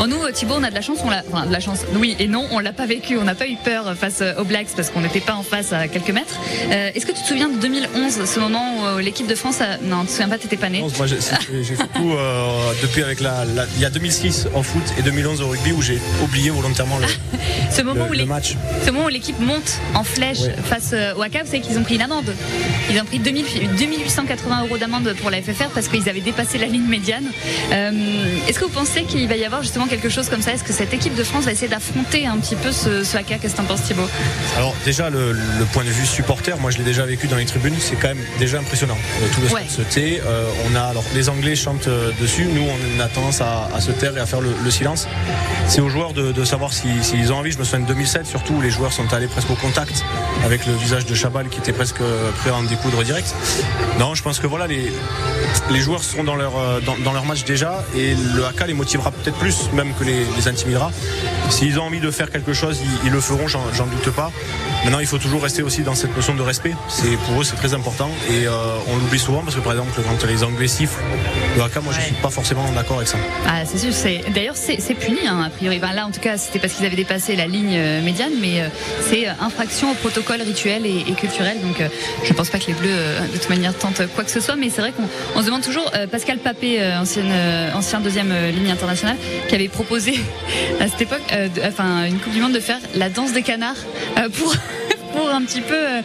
Oh, 0.00 0.06
nous, 0.06 0.18
Thibaut, 0.32 0.54
on 0.58 0.62
a 0.62 0.70
de 0.70 0.74
la 0.74 0.80
chance, 0.82 0.98
on 1.04 1.10
l'a, 1.10 1.22
enfin, 1.32 1.46
de 1.46 1.52
la 1.52 1.60
chance, 1.60 1.80
oui 1.96 2.16
et 2.18 2.26
non, 2.28 2.46
on 2.50 2.58
l'a 2.58 2.72
pas 2.72 2.86
vécu, 2.86 3.16
on 3.18 3.24
n'a 3.24 3.34
pas 3.34 3.46
eu 3.46 3.56
peur 3.62 3.94
face 3.96 4.22
aux 4.38 4.44
Blacks 4.44 4.68
parce 4.76 4.90
qu'on 4.90 5.00
n'était 5.00 5.20
pas 5.20 5.34
en 5.34 5.42
face 5.42 5.72
à 5.72 5.88
quelques 5.88 6.10
mètres. 6.10 6.38
Euh, 6.70 6.90
est-ce 6.94 7.06
que 7.06 7.12
tu 7.12 7.22
te 7.22 7.26
souviens 7.28 7.48
de 7.48 7.56
2011, 7.58 8.24
ce 8.24 8.40
moment 8.40 8.76
où 8.80 8.86
euh, 8.86 9.00
l'équipe 9.02 9.26
de 9.26 9.34
France 9.34 9.60
a... 9.60 9.76
Non, 9.82 10.00
tu 10.02 10.06
te 10.08 10.12
souviens 10.12 10.28
pas, 10.28 10.38
t'étais 10.38 10.56
pas 10.56 10.68
né. 10.68 10.80
Moi, 10.96 11.06
j'ai 11.06 11.20
c'est- 11.20 11.36
fait 11.36 11.76
tout 11.94 12.12
euh, 12.12 12.72
depuis 12.82 13.02
avec 13.02 13.20
la, 13.20 13.44
la- 13.44 13.66
Il 13.76 13.82
y 13.82 13.84
a 13.84 13.90
2006 13.90 14.48
en 14.54 14.62
foot 14.62 14.82
et 14.98 15.02
2011 15.02 15.42
au 15.42 15.48
rugby 15.48 15.72
où 15.72 15.82
j'ai 15.82 15.98
oublié 16.22 16.50
volontairement 16.50 16.98
le, 16.98 17.06
Ce 17.70 17.82
moment, 17.82 18.04
le- 18.04 18.10
où 18.10 18.12
le 18.12 18.18
les- 18.18 18.26
match. 18.26 18.54
ce 18.84 18.90
moment 18.90 19.04
où 19.06 19.08
l'équipe 19.08 19.38
monte 19.40 19.78
en 19.94 20.04
flèche 20.04 20.38
face 20.64 20.92
au 21.16 21.20
vous 21.20 21.46
savez 21.46 21.60
qu'ils 21.60 21.78
ont 21.78 21.82
pris 21.84 21.94
une 21.94 22.02
amende. 22.02 22.34
Ils 22.90 23.00
ont 23.00 23.04
pris 23.04 23.18
2000 23.18 23.44
2880 23.78 24.64
euros 24.64 24.78
d'amende 24.78 25.14
pour 25.20 25.30
la 25.30 25.40
FFR 25.40 25.68
parce 25.74 25.88
qu'ils 25.88 26.08
avaient 26.08 26.20
dépassé 26.20 26.58
la 26.58 26.66
ligne 26.66 26.86
médiane. 26.86 27.24
Euh, 27.72 27.90
Est-ce 28.48 28.58
que 28.58 28.64
vous 28.64 28.70
pensez 28.70 29.04
qu'il 29.04 29.26
va 29.28 29.36
y 29.36 29.44
avoir 29.44 29.62
justement 29.62 29.86
quelque 29.86 30.08
chose 30.08 30.28
comme 30.28 30.42
ça? 30.42 30.52
Est-ce 30.52 30.64
que 30.64 30.72
cette 30.72 30.92
équipe 30.92 31.14
de 31.14 31.24
France 31.24 31.44
va 31.44 31.52
essayer 31.52 31.68
d'affronter 31.68 32.26
un 32.26 32.36
petit 32.40 32.56
peu 32.56 32.72
ce, 32.72 33.04
ce 33.04 33.16
haka 33.16 33.38
Qu'est-ce 33.38 33.52
que 33.54 33.58
t'en 33.58 33.64
penses 33.64 33.82
Thibaut? 33.82 34.08
Alors 34.56 34.74
déjà 34.84 35.10
le, 35.10 35.32
le 35.32 35.64
point 35.72 35.84
de 35.84 35.90
vue 35.90 36.06
supporter, 36.06 36.56
moi 36.58 36.70
je 36.70 36.78
l'ai 36.78 36.84
déjà 36.84 37.04
vécu 37.06 37.26
dans 37.28 37.36
les 37.36 37.44
tribunes, 37.46 37.74
c'est 37.78 37.96
quand 37.96 38.08
même 38.08 38.22
déjà 38.38 38.58
impressionnant. 38.58 38.98
Euh, 39.22 39.26
Tout 39.34 39.40
le 39.42 39.54
Ouais. 39.54 39.62
se 39.68 39.82
tait. 39.82 40.20
euh, 40.26 40.44
on 40.70 40.74
a 40.76 40.80
alors 40.82 41.04
les 41.14 41.28
Anglais 41.28 41.56
chantent 41.56 41.88
euh, 41.88 42.10
dessus, 42.20 42.44
nous 42.44 42.62
on 42.64 43.00
a 43.00 43.06
tendance 43.08 43.40
à, 43.40 43.68
à 43.74 43.80
se 43.80 43.90
taire 43.92 44.16
et 44.16 44.20
à 44.20 44.26
faire 44.26 44.40
le, 44.40 44.50
le 44.62 44.70
silence. 44.70 45.06
C'est 45.68 45.80
aux 45.80 45.88
joueurs 45.88 46.12
de, 46.12 46.32
de 46.32 46.44
savoir 46.44 46.72
si- 46.72 47.02
s'ils 47.02 47.32
ont 47.32 47.36
envie. 47.38 47.52
Je 47.52 47.58
me 47.58 47.64
souviens 47.64 47.80
de 47.80 47.86
2007 47.86 48.26
surtout 48.26 48.54
où 48.54 48.60
les 48.60 48.70
joueurs 48.70 48.92
sont 48.92 49.12
allés 49.12 49.26
presque 49.28 49.50
au 49.50 49.54
contact 49.54 50.04
avec 50.44 50.66
le 50.66 50.74
visage 50.74 51.06
de 51.06 51.14
Chabal 51.14 51.48
qui 51.48 51.58
était 51.58 51.72
presque 51.72 52.00
prêt 52.40 52.50
à 52.50 52.54
en 52.54 52.62
découdre 52.62 53.02
direct. 53.04 53.34
Non, 53.98 54.14
je 54.14 54.22
pense 54.22 54.38
que 54.40 54.46
voilà 54.46 54.66
les 54.66 54.92
les 55.70 55.80
joueurs 55.80 56.02
seront 56.02 56.24
dans 56.24 56.36
leur, 56.36 56.52
dans, 56.84 56.96
dans 56.98 57.12
leur 57.12 57.24
match 57.24 57.44
déjà 57.44 57.84
et 57.96 58.14
le 58.34 58.44
haka 58.44 58.66
les 58.66 58.74
motivera 58.74 59.10
peut-être 59.10 59.36
plus 59.36 59.70
même 59.72 59.92
que 59.98 60.04
les, 60.04 60.24
les 60.36 60.48
intimidera. 60.48 60.90
S'ils 61.50 61.78
ont 61.78 61.84
envie 61.84 62.00
de 62.00 62.10
quelque 62.30 62.52
chose, 62.52 62.80
ils, 63.04 63.10
le 63.10 63.20
feront, 63.20 63.48
j'en 63.48 63.86
doute 63.86 64.14
pas. 64.14 64.30
Maintenant, 64.84 65.00
il 65.00 65.06
faut 65.06 65.18
toujours 65.18 65.42
rester 65.42 65.62
aussi 65.62 65.82
dans 65.82 65.94
cette 65.94 66.16
notion 66.16 66.34
de 66.34 66.40
respect. 66.42 66.72
C'est 66.88 67.16
pour 67.26 67.40
eux, 67.40 67.44
c'est 67.44 67.56
très 67.56 67.74
important 67.74 68.10
et 68.30 68.46
euh, 68.46 68.50
on 68.88 68.96
l'oublie 68.96 69.18
souvent 69.18 69.42
parce 69.42 69.54
que 69.54 69.60
par 69.60 69.72
exemple, 69.72 69.90
quand 70.02 70.26
les 70.26 70.42
Anglais 70.42 70.68
sifflent 70.68 71.02
le 71.56 71.62
haka, 71.62 71.80
moi 71.80 71.92
je 71.92 71.98
Ouais. 71.98 72.04
suis 72.06 72.14
pas 72.14 72.30
forcément 72.30 72.64
d'accord 72.72 72.96
avec 72.96 73.08
ça. 73.08 73.18
Ah, 73.46 73.62
c'est 73.66 73.76
sûr. 73.78 73.92
C'est 73.92 74.22
d'ailleurs 74.34 74.54
c'est 74.56 74.78
puni 74.94 75.18
hein, 75.28 75.42
a 75.46 75.50
priori. 75.50 75.78
Ben, 75.78 75.92
là, 75.92 76.06
en 76.06 76.10
tout 76.10 76.20
cas, 76.20 76.38
c'était 76.38 76.58
parce 76.58 76.72
qu'ils 76.72 76.86
avaient 76.86 76.96
dépassé 76.96 77.36
la 77.36 77.46
ligne 77.46 77.74
euh, 77.76 78.00
médiane, 78.02 78.32
mais 78.40 78.62
euh, 78.62 78.68
c'est 79.08 79.26
infraction 79.28 79.90
au 79.90 79.94
protocole 79.94 80.40
rituel 80.40 80.86
et, 80.86 81.04
et 81.06 81.12
culturel. 81.12 81.60
Donc, 81.60 81.80
euh, 81.80 81.88
je 82.24 82.32
pense 82.32 82.48
pas 82.48 82.58
que 82.58 82.66
les 82.68 82.72
Bleus, 82.74 82.88
de 83.32 83.36
toute 83.38 83.50
manière, 83.50 83.76
tentent 83.76 84.02
quoi 84.14 84.24
que 84.24 84.30
ce 84.30 84.40
soit. 84.40 84.56
Mais 84.56 84.70
c'est 84.70 84.80
vrai 84.80 84.92
qu'on 84.92 85.08
on 85.36 85.40
se 85.40 85.46
demande 85.46 85.62
toujours. 85.62 85.90
Pascal 86.10 86.38
Papé, 86.38 86.80
ancienne, 86.94 87.32
ancien 87.74 88.00
deuxième 88.00 88.32
ligne 88.50 88.70
internationale, 88.70 89.16
qui 89.48 89.54
avait 89.54 89.68
proposé 89.68 90.14
à 90.80 90.88
cette 90.88 91.02
époque, 91.02 91.22
de- 91.30 91.60
enfin, 91.68 92.04
une 92.06 92.18
Coupe 92.18 92.32
du 92.32 92.40
Monde 92.40 92.52
de 92.54 92.60
faire 92.60 92.78
la 92.94 93.10
danse 93.10 93.32
des 93.32 93.42
canards 93.42 93.74
pour. 94.38 94.54
Pour 95.14 95.28
un 95.30 95.42
petit 95.42 95.60
peu 95.60 95.74
euh, 95.74 96.02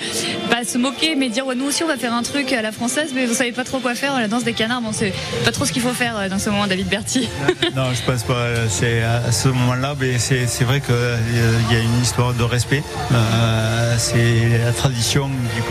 pas 0.50 0.64
se 0.64 0.78
moquer, 0.78 1.16
mais 1.16 1.30
dire 1.30 1.46
ouais, 1.46 1.56
nous 1.56 1.66
aussi 1.66 1.84
on 1.84 1.88
va 1.88 1.98
faire 1.98 2.14
un 2.14 2.24
truc 2.24 2.52
à 2.54 2.62
la 2.62 2.72
française, 2.72 3.12
mais 3.14 3.26
vous 3.26 3.34
savez 3.34 3.52
pas 3.52 3.64
trop 3.64 3.80
quoi 3.80 3.96
faire. 3.96 4.20
La 4.20 4.28
danse 4.28 4.44
des 4.44 4.54
canards, 4.54 4.82
bon 4.82 4.92
c'est 4.92 5.14
pas 5.44 5.52
trop 5.52 5.66
ce 5.66 5.72
qu'il 5.72 5.82
faut 5.82 5.94
faire 5.94 6.18
euh, 6.18 6.30
dans 6.30 6.40
ce 6.40 6.50
moment, 6.50 6.68
David 6.68 6.88
Berti. 6.88 7.30
Non, 7.76 7.94
je 7.94 8.02
pense 8.10 8.24
pas. 8.24 8.48
C'est 8.70 9.02
à 9.02 9.32
ce 9.32 9.50
moment-là, 9.50 9.96
mais 10.00 10.18
c'est 10.18 10.64
vrai 10.64 10.80
qu'il 10.80 10.96
y 10.96 11.76
a 11.76 11.80
une 11.80 12.02
histoire 12.02 12.34
de 12.34 12.44
respect. 12.44 12.84
Euh, 13.12 13.96
c'est 13.98 14.60
la 14.64 14.72
tradition 14.72 15.28
du. 15.28 15.62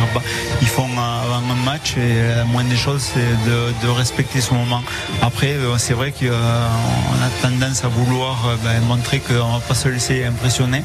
Ils 0.61 0.69
font 0.69 0.88
avant 0.99 1.43
un 1.50 1.64
match 1.64 1.97
et 1.97 2.37
la 2.37 2.45
moindre 2.45 2.71
des 2.71 2.76
choses, 2.76 3.03
c'est 3.03 3.85
de, 3.85 3.88
respecter 3.88 4.41
ce 4.41 4.53
moment. 4.53 4.83
Après, 5.23 5.53
euh, 5.53 5.79
c'est 5.79 5.95
vrai 5.95 6.12
qu'on 6.12 6.26
a 6.26 7.31
tendance 7.43 7.85
à 7.85 7.88
vouloir 7.88 8.49
euh, 8.49 8.57
ben, 8.64 8.81
montrer 8.83 9.21
qu'on 9.21 9.53
va 9.53 9.61
pas 9.67 9.75
se 9.75 9.88
laisser 9.88 10.25
impressionner. 10.25 10.83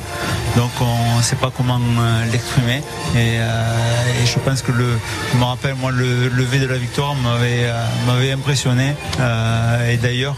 Donc, 0.56 0.70
on 0.79 1.18
ne 1.18 1.24
sait 1.24 1.36
pas 1.36 1.51
comment 1.56 1.79
euh, 1.79 2.25
l'exprimer. 2.39 2.81
Et, 3.15 3.38
euh, 3.39 4.24
et 4.24 4.25
je 4.25 4.39
pense 4.39 4.62
que 4.62 4.72
le, 4.72 4.98
je 5.34 5.38
me 5.38 5.43
rappelle, 5.43 5.75
moi, 5.75 5.91
le 5.91 6.29
lever 6.29 6.60
de 6.60 6.67
la 6.67 6.77
victoire 6.77 7.15
m'avait 7.15 7.65
euh, 7.65 7.84
m'avait 8.08 8.31
impressionné. 8.31 8.93
Euh, 9.19 9.91
et 9.91 9.98
d'ailleurs, 9.98 10.38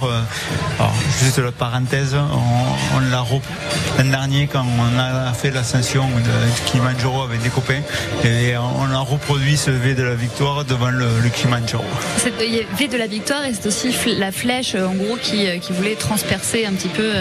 juste 1.22 1.38
la 1.38 1.52
parenthèse, 1.52 2.16
on, 2.16 2.98
on 2.98 3.00
l'a 3.12 3.22
repris 3.22 3.54
l'an 3.98 4.06
dernier 4.06 4.48
quand 4.48 4.66
on 4.66 5.00
a 5.00 5.34
fait 5.34 5.52
l'ascension 5.52 6.06
de 6.08 6.66
Kilimanjaro 6.66 7.24
avec 7.24 7.42
des 7.42 7.50
copains. 7.50 7.82
Et 8.24 8.56
on 8.58 8.94
a 8.94 9.00
reproduit 9.00 9.58
ce 9.58 9.72
lever 9.72 9.94
de 9.94 10.04
la 10.04 10.16
victoire 10.16 10.66
devant 10.66 10.90
le, 10.90 11.06
le 11.24 11.30
Kilimanjaro. 11.30 11.84
Y 12.40 12.66
avait 12.74 12.88
de 12.88 12.98
la 12.98 13.08
victoire 13.08 13.46
et 13.46 13.54
c'est 13.54 13.68
aussi 13.68 13.94
la 14.18 14.32
flèche 14.32 14.76
en 14.76 14.94
gros 14.94 15.18
qui, 15.22 15.48
qui 15.60 15.74
voulait 15.74 15.96
transpercer 15.96 16.66
un 16.66 16.74
petit 16.74 16.88
peu 16.88 17.12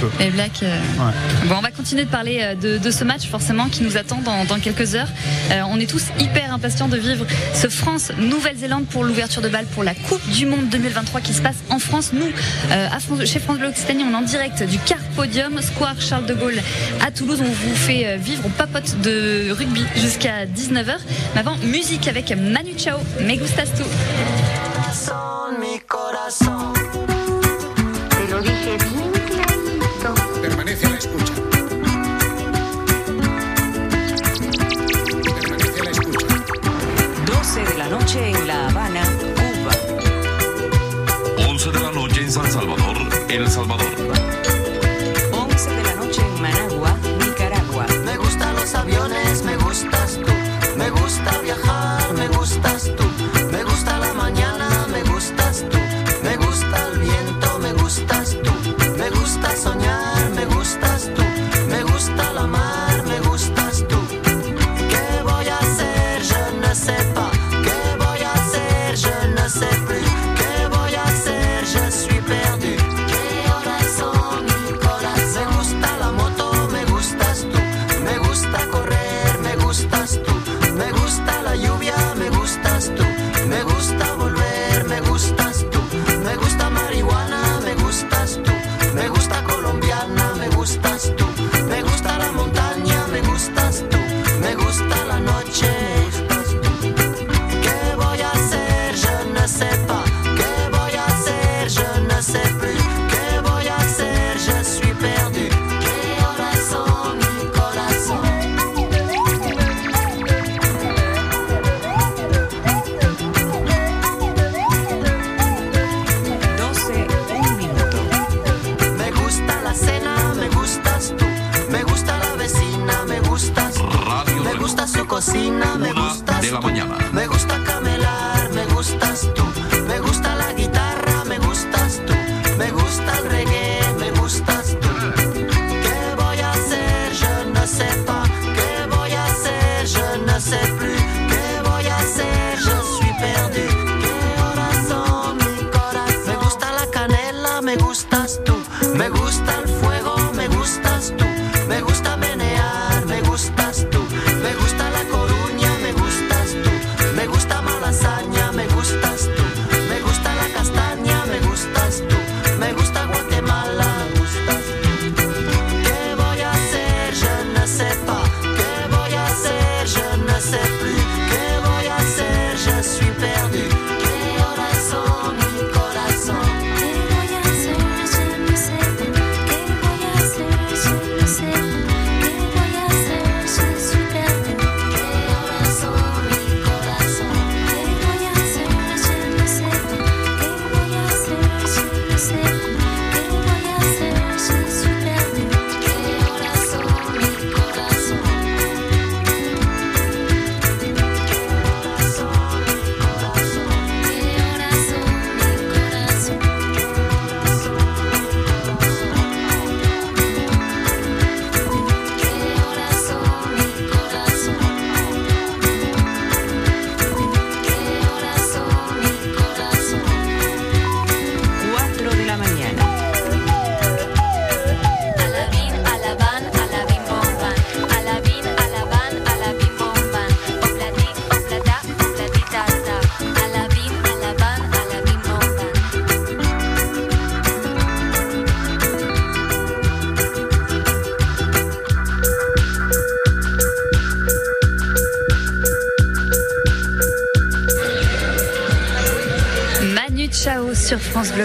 peu. 0.00 0.10
les 0.20 0.30
Blacks. 0.30 0.62
Ouais. 0.62 1.48
Bon, 1.48 1.56
on 1.58 1.62
va 1.62 1.70
continuer 1.70 2.04
de 2.04 2.10
parler 2.10 2.54
de, 2.60 2.78
de 2.78 2.90
ce 2.90 3.04
match 3.04 3.28
forcément 3.28 3.68
qui 3.68 3.82
nous 3.82 3.96
attend 3.96 4.20
dans, 4.26 4.58
quelques 4.60 4.94
heures. 4.94 5.08
Euh, 5.52 5.62
on 5.70 5.78
est 5.78 5.88
tous 5.88 6.04
hyper 6.18 6.52
impatients 6.52 6.88
de 6.88 6.96
vivre 6.96 7.24
ce 7.54 7.68
France-Nouvelle-Zélande 7.68 8.86
pour 8.86 9.04
l'ouverture 9.04 9.40
de 9.40 9.48
balle 9.48 9.66
pour 9.66 9.84
la 9.84 9.94
Coupe 9.94 10.26
du 10.30 10.46
Monde 10.46 10.68
2023 10.68 11.20
qui 11.20 11.32
se 11.32 11.40
passe 11.40 11.56
en 11.70 11.78
France. 11.78 12.10
Nous, 12.12 12.26
euh, 12.70 13.24
chez 13.24 13.38
France 13.38 13.58
Bleu 13.58 13.68
on 13.88 14.12
est 14.12 14.14
en 14.14 14.22
direct 14.22 14.62
du 14.64 14.78
car 14.78 14.98
podium 15.14 15.60
Square 15.62 16.00
Charles 16.00 16.26
de 16.26 16.34
Gaulle 16.34 16.60
à 17.06 17.10
Toulouse. 17.10 17.40
On 17.40 17.44
vous 17.44 17.74
fait 17.74 18.06
euh, 18.06 18.16
vivre, 18.16 18.46
au 18.46 18.48
papote 18.48 19.00
de 19.02 19.50
rugby 19.50 19.84
jusqu'à 19.96 20.44
19h. 20.46 20.96
Mais 21.34 21.40
avant, 21.40 21.56
musique 21.58 22.08
avec 22.08 22.30
Manu 22.30 22.72
Chao, 22.76 22.98
Me 23.20 23.36
Gustas 23.36 23.70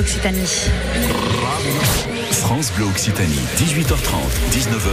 Occitanie. 0.01 0.80
Occitanie, 2.91 3.39
18h30, 3.57 4.15
19h, 4.51 4.89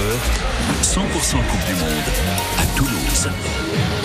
100% 0.82 1.00
Coupe 1.02 1.66
du 1.66 1.74
Monde 1.74 2.08
à 2.56 2.76
Toulouse. 2.76 3.28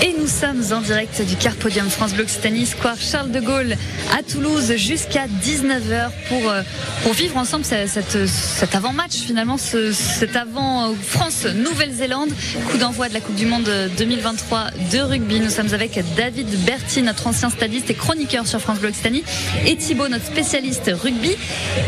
Et 0.01 0.15
nous 0.19 0.27
sommes 0.27 0.63
en 0.73 0.81
direct 0.81 1.21
du 1.21 1.35
Car 1.35 1.55
Podium 1.55 1.89
France 1.89 2.13
Bleu 2.13 2.23
Occitanie, 2.23 2.65
Square 2.65 2.97
Charles 2.99 3.31
de 3.31 3.39
Gaulle 3.39 3.75
à 4.11 4.23
Toulouse 4.23 4.73
jusqu'à 4.75 5.27
19h 5.27 6.09
pour, 6.27 6.49
euh, 6.49 6.61
pour 7.03 7.13
vivre 7.13 7.37
ensemble 7.37 7.63
cette, 7.63 7.87
cette, 7.87 8.27
cet 8.27 8.75
avant-match 8.75 9.13
finalement, 9.13 9.57
cet 9.57 10.35
avant 10.35 10.93
France-Nouvelle-Zélande, 10.95 12.29
coup 12.71 12.77
d'envoi 12.77 13.09
de 13.09 13.13
la 13.13 13.21
Coupe 13.21 13.35
du 13.35 13.45
Monde 13.45 13.69
2023 13.97 14.71
de 14.91 14.99
rugby. 14.99 15.39
Nous 15.39 15.51
sommes 15.51 15.73
avec 15.73 15.99
David 16.17 16.47
Berti, 16.65 17.01
notre 17.01 17.27
ancien 17.27 17.49
stadiste 17.49 17.89
et 17.89 17.93
chroniqueur 17.93 18.47
sur 18.47 18.59
France 18.59 18.79
Bleu 18.79 18.89
Occitanie, 18.89 19.23
et 19.65 19.77
Thibaut, 19.77 20.07
notre 20.09 20.25
spécialiste 20.25 20.91
rugby. 21.01 21.31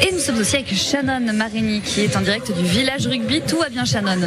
Et 0.07 0.13
nous 0.13 0.19
sommes 0.19 0.39
aussi 0.39 0.55
avec 0.55 0.74
Shannon 0.74 1.33
Marigny 1.33 1.81
qui 1.81 1.94
qui 1.95 2.01
est 2.01 2.17
en 2.17 2.21
direct 2.21 2.51
du 2.51 2.63
village 2.65 3.07
rugby. 3.07 3.41
Tout 3.47 3.57
va 3.57 3.69
bien, 3.69 3.85
Shannon 3.85 4.19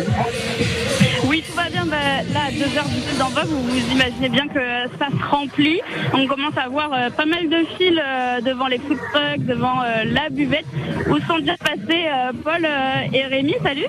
oui, 1.24 1.42
tout 1.46 1.54
va 1.54 1.68
bien. 1.68 1.84
Bah, 1.84 1.96
là, 2.32 2.44
à 2.46 2.50
2h 2.50 2.88
du 2.88 3.18
d'en 3.18 3.28
bas, 3.30 3.42
vous, 3.44 3.92
imaginez 3.92 4.30
bien 4.30 4.48
que 4.48 4.60
ça 4.98 5.08
se 5.10 5.30
remplit. 5.30 5.80
On 6.14 6.26
commence 6.26 6.56
à 6.56 6.68
voir 6.68 6.90
euh, 6.92 7.10
pas 7.10 7.26
mal 7.26 7.50
de 7.50 7.66
fils 7.76 7.98
euh, 7.98 8.40
devant 8.40 8.66
les 8.68 8.78
food 8.78 8.96
trucks, 9.12 9.44
devant 9.44 9.82
euh, 9.82 10.04
la 10.04 10.30
buvette, 10.30 10.64
où 11.08 11.18
sont 11.26 11.40
déjà 11.40 11.56
passés 11.58 12.06
Paul 12.44 12.66
et 13.12 13.22
Rémi? 13.24 13.56
Salut. 13.62 13.86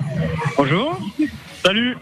Bonjour. 0.58 0.98
Salut. 1.64 1.96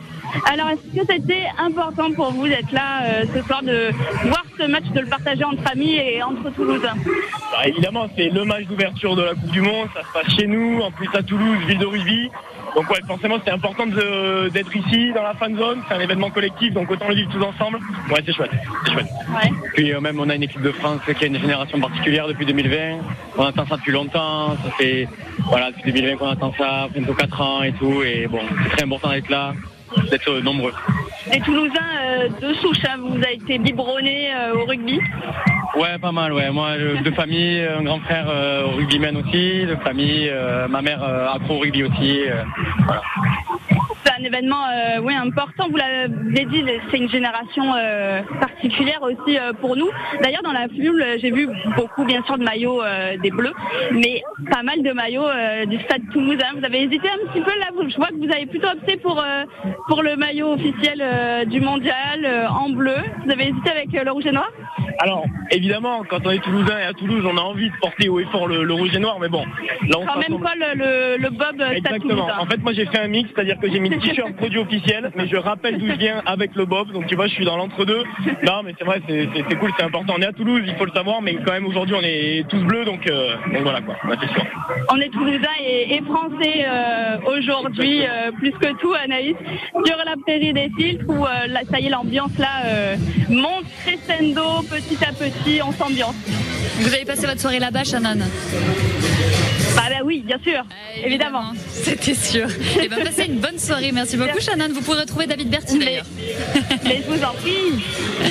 Alors, 0.46 0.70
est-ce 0.70 1.00
que 1.00 1.06
c'était 1.12 1.46
important 1.58 2.12
pour 2.12 2.32
vous 2.32 2.48
d'être 2.48 2.72
là 2.72 3.02
euh, 3.02 3.24
ce 3.34 3.42
soir, 3.42 3.62
de 3.62 3.90
voir 4.24 4.44
ce 4.58 4.66
match, 4.66 4.84
de 4.94 5.00
le 5.00 5.06
partager 5.06 5.44
entre 5.44 5.70
amis 5.70 5.96
et 5.96 6.22
entre 6.22 6.50
Toulousains 6.50 6.94
bah, 7.04 7.66
Évidemment, 7.66 8.06
c'est 8.16 8.28
le 8.28 8.44
match 8.44 8.64
d'ouverture 8.66 9.16
de 9.16 9.22
la 9.22 9.34
Coupe 9.34 9.50
du 9.50 9.60
Monde, 9.60 9.88
ça 9.94 10.02
se 10.02 10.12
passe 10.12 10.36
chez 10.36 10.46
nous, 10.46 10.80
en 10.80 10.90
plus 10.90 11.08
à 11.14 11.22
Toulouse, 11.22 11.58
ville 11.66 11.78
de 11.78 11.86
rugby. 11.86 12.30
Donc 12.74 12.90
ouais, 12.90 13.00
forcément, 13.06 13.38
c'est 13.44 13.50
important 13.50 13.86
d'être 13.86 14.76
ici, 14.76 15.12
dans 15.12 15.22
la 15.22 15.34
fan 15.34 15.56
zone. 15.56 15.80
C'est 15.88 15.94
un 15.94 16.00
événement 16.00 16.30
collectif, 16.30 16.72
donc 16.74 16.90
autant 16.90 17.08
le 17.08 17.14
vivre 17.14 17.30
tous 17.30 17.42
ensemble. 17.42 17.78
Ouais, 18.10 18.22
c'est 18.24 18.32
chouette, 18.32 18.50
c'est 18.84 18.92
chouette. 18.92 19.06
Ouais. 19.30 19.50
Puis 19.74 19.92
euh, 19.92 20.00
même, 20.00 20.20
on 20.20 20.28
a 20.28 20.34
une 20.34 20.42
équipe 20.42 20.62
de 20.62 20.72
France 20.72 21.00
qui 21.06 21.24
a 21.24 21.26
une 21.26 21.40
génération 21.40 21.80
particulière 21.80 22.28
depuis 22.28 22.46
2020. 22.46 22.98
On 23.36 23.46
attend 23.46 23.66
ça 23.66 23.76
depuis 23.76 23.92
longtemps. 23.92 24.50
Ça 24.50 24.70
fait 24.76 25.08
voilà 25.44 25.70
depuis 25.70 25.92
2020 25.92 26.16
qu'on 26.16 26.28
attend 26.28 26.52
ça, 26.58 26.88
bientôt 26.92 27.14
4 27.14 27.40
ans 27.40 27.62
et 27.62 27.72
tout. 27.72 28.02
Et 28.02 28.26
bon, 28.26 28.40
c'est 28.64 28.70
très 28.76 28.84
important 28.84 29.10
d'être 29.10 29.28
là 29.28 29.54
d'être 30.10 30.30
euh, 30.30 30.40
nombreux. 30.40 30.72
Des 31.30 31.40
Toulousains 31.40 31.72
euh, 32.00 32.28
de 32.40 32.54
souche, 32.54 32.84
hein, 32.88 32.96
vous 33.00 33.16
avez 33.16 33.34
été 33.34 33.58
biberonnés 33.58 34.30
euh, 34.34 34.54
au 34.54 34.64
rugby. 34.64 35.00
Ouais, 35.76 35.98
pas 36.00 36.12
mal. 36.12 36.32
Ouais, 36.32 36.50
moi 36.50 36.76
de 36.76 37.10
famille, 37.12 37.60
un 37.62 37.82
grand 37.82 38.00
frère 38.00 38.26
euh, 38.28 38.66
rugbyman 38.66 39.16
aussi, 39.16 39.66
de 39.66 39.76
famille, 39.84 40.32
ma 40.68 40.82
mère 40.82 41.02
accro 41.02 41.56
au 41.56 41.58
rugby 41.58 41.84
aussi. 41.84 42.22
voilà. 42.84 43.02
Un 44.18 44.24
événement 44.24 44.64
euh, 44.66 45.00
oui, 45.02 45.14
important, 45.14 45.68
vous 45.70 45.76
l'avez 45.76 46.44
dit, 46.46 46.64
c'est 46.90 46.96
une 46.98 47.08
génération 47.08 47.72
euh, 47.76 48.20
particulière 48.40 49.00
aussi 49.02 49.38
euh, 49.38 49.52
pour 49.52 49.76
nous. 49.76 49.88
D'ailleurs, 50.22 50.42
dans 50.42 50.52
la 50.52 50.66
foule, 50.68 51.04
j'ai 51.20 51.30
vu 51.30 51.48
beaucoup, 51.76 52.04
bien 52.04 52.22
sûr, 52.24 52.36
de 52.36 52.42
maillots 52.42 52.82
des 53.22 53.30
Bleus, 53.30 53.52
mais 53.92 54.22
pas 54.50 54.62
mal 54.62 54.82
de 54.82 54.90
maillots 54.92 55.28
du 55.66 55.78
Stade 55.80 56.02
Toulousain. 56.12 56.46
Vous 56.56 56.64
avez 56.64 56.82
hésité 56.82 57.08
un 57.08 57.28
petit 57.30 57.40
peu 57.40 57.50
là, 57.58 57.66
vous- 57.74 57.88
je 57.88 57.96
vois 57.96 58.08
que 58.08 58.14
vous 58.16 58.32
avez 58.32 58.46
plutôt 58.46 58.68
opté 58.68 58.96
pour, 58.96 59.22
pour 59.88 60.02
le 60.02 60.16
maillot 60.16 60.52
officiel 60.54 61.02
du 61.48 61.60
mondial 61.60 62.48
en 62.50 62.70
bleu. 62.70 62.96
Vous 63.24 63.30
avez 63.30 63.48
hésité 63.48 63.70
avec 63.70 63.92
le 63.92 64.10
rouge 64.10 64.26
et 64.26 64.32
noir? 64.32 64.48
Alors, 65.00 65.24
évidemment, 65.52 66.02
quand 66.08 66.26
on 66.26 66.30
est 66.30 66.42
toulousain 66.42 66.76
et 66.78 66.82
à 66.84 66.92
Toulouse, 66.92 67.24
on 67.24 67.36
a 67.36 67.40
envie 67.40 67.70
de 67.70 67.76
porter 67.80 68.08
haut 68.08 68.18
et 68.18 68.24
fort 68.26 68.48
le, 68.48 68.64
le 68.64 68.74
rouge 68.74 68.94
et 68.96 68.98
noir, 68.98 69.18
mais 69.20 69.28
bon, 69.28 69.44
là 69.88 69.96
on 69.98 70.04
Quand 70.06 70.18
même 70.18 70.40
pas 70.40 70.54
le, 70.56 70.74
le, 70.76 71.22
le 71.22 71.30
bob 71.30 71.54
Stade 71.54 71.72
Exactement. 71.76 72.14
Toulousain. 72.14 72.38
En 72.40 72.46
fait, 72.46 72.56
moi 72.58 72.72
j'ai 72.72 72.86
fait 72.86 72.98
un 72.98 73.06
mix, 73.06 73.30
c'est-à-dire 73.32 73.58
que 73.60 73.70
j'ai 73.70 73.78
mis 73.78 73.90
le 73.90 74.00
t-shirt 74.08 74.32
produit 74.36 74.58
officiel, 74.58 75.10
mais 75.16 75.28
je 75.28 75.36
rappelle 75.36 75.78
d'où 75.78 75.86
je 75.86 75.98
viens 75.98 76.22
avec 76.26 76.54
le 76.54 76.64
bob. 76.64 76.92
Donc 76.92 77.06
tu 77.06 77.14
vois, 77.16 77.26
je 77.26 77.34
suis 77.34 77.44
dans 77.44 77.56
l'entre-deux. 77.56 78.02
Non, 78.44 78.62
mais 78.64 78.74
c'est 78.78 78.84
vrai, 78.84 79.00
c'est 79.06 79.58
cool, 79.58 79.70
c'est 79.78 79.84
important. 79.84 80.14
On 80.18 80.22
est 80.22 80.26
à 80.26 80.32
Toulouse, 80.32 80.62
il 80.66 80.74
faut 80.76 80.84
le 80.84 80.92
savoir, 80.92 81.22
mais 81.22 81.36
quand 81.44 81.52
même 81.52 81.66
aujourd'hui 81.66 81.94
on 81.98 82.02
est 82.02 82.44
tous 82.48 82.62
bleus, 82.64 82.84
donc, 82.84 83.06
euh, 83.06 83.34
donc 83.52 83.62
voilà 83.62 83.80
quoi. 83.80 83.96
Ouais, 84.08 84.16
c'est 84.20 84.32
sûr. 84.32 84.44
On 84.90 85.00
est 85.00 85.10
toulousain 85.10 85.56
et, 85.64 85.96
et 85.96 86.02
français 86.02 86.64
euh, 86.66 87.16
aujourd'hui, 87.36 88.02
euh, 88.02 88.30
plus 88.32 88.52
que 88.52 88.72
tout, 88.80 88.94
Anaïs, 88.94 89.36
sur 89.84 89.96
la 90.04 90.14
prairie 90.24 90.52
des 90.52 90.70
filtres 90.78 91.04
où 91.08 91.24
euh, 91.24 91.46
là, 91.48 91.60
ça 91.70 91.80
y 91.80 91.86
est, 91.86 91.90
l'ambiance 91.90 92.36
là 92.38 92.64
euh, 92.66 92.96
monte 93.28 93.64
crescendo 93.84 94.62
petit 94.70 94.98
à 95.04 95.12
petit, 95.12 95.60
on 95.62 95.72
s'ambiance. 95.72 96.16
Vous 96.80 96.94
avez 96.94 97.04
passé 97.04 97.26
votre 97.26 97.40
soirée 97.40 97.58
là-bas, 97.58 97.84
Shannon? 97.84 98.20
Bah, 99.78 99.84
bah 99.90 100.00
oui, 100.04 100.22
bien 100.26 100.38
sûr, 100.42 100.64
évidemment. 101.04 101.52
C'était 101.72 102.14
sûr. 102.14 102.48
Et 102.82 102.88
ben 102.88 103.02
passez 103.04 103.24
une 103.26 103.38
bonne 103.38 103.58
soirée. 103.58 103.92
Merci 103.92 104.16
beaucoup, 104.16 104.40
Shannon. 104.40 104.68
Vous 104.74 104.80
pourrez 104.82 105.00
retrouver 105.00 105.26
David 105.26 105.48
Berti 105.50 105.78
d'ailleurs. 105.78 106.04
Mais 106.84 107.02
je 107.06 107.12
vous 107.12 107.22
en 107.24 107.32
prie. 107.34 107.84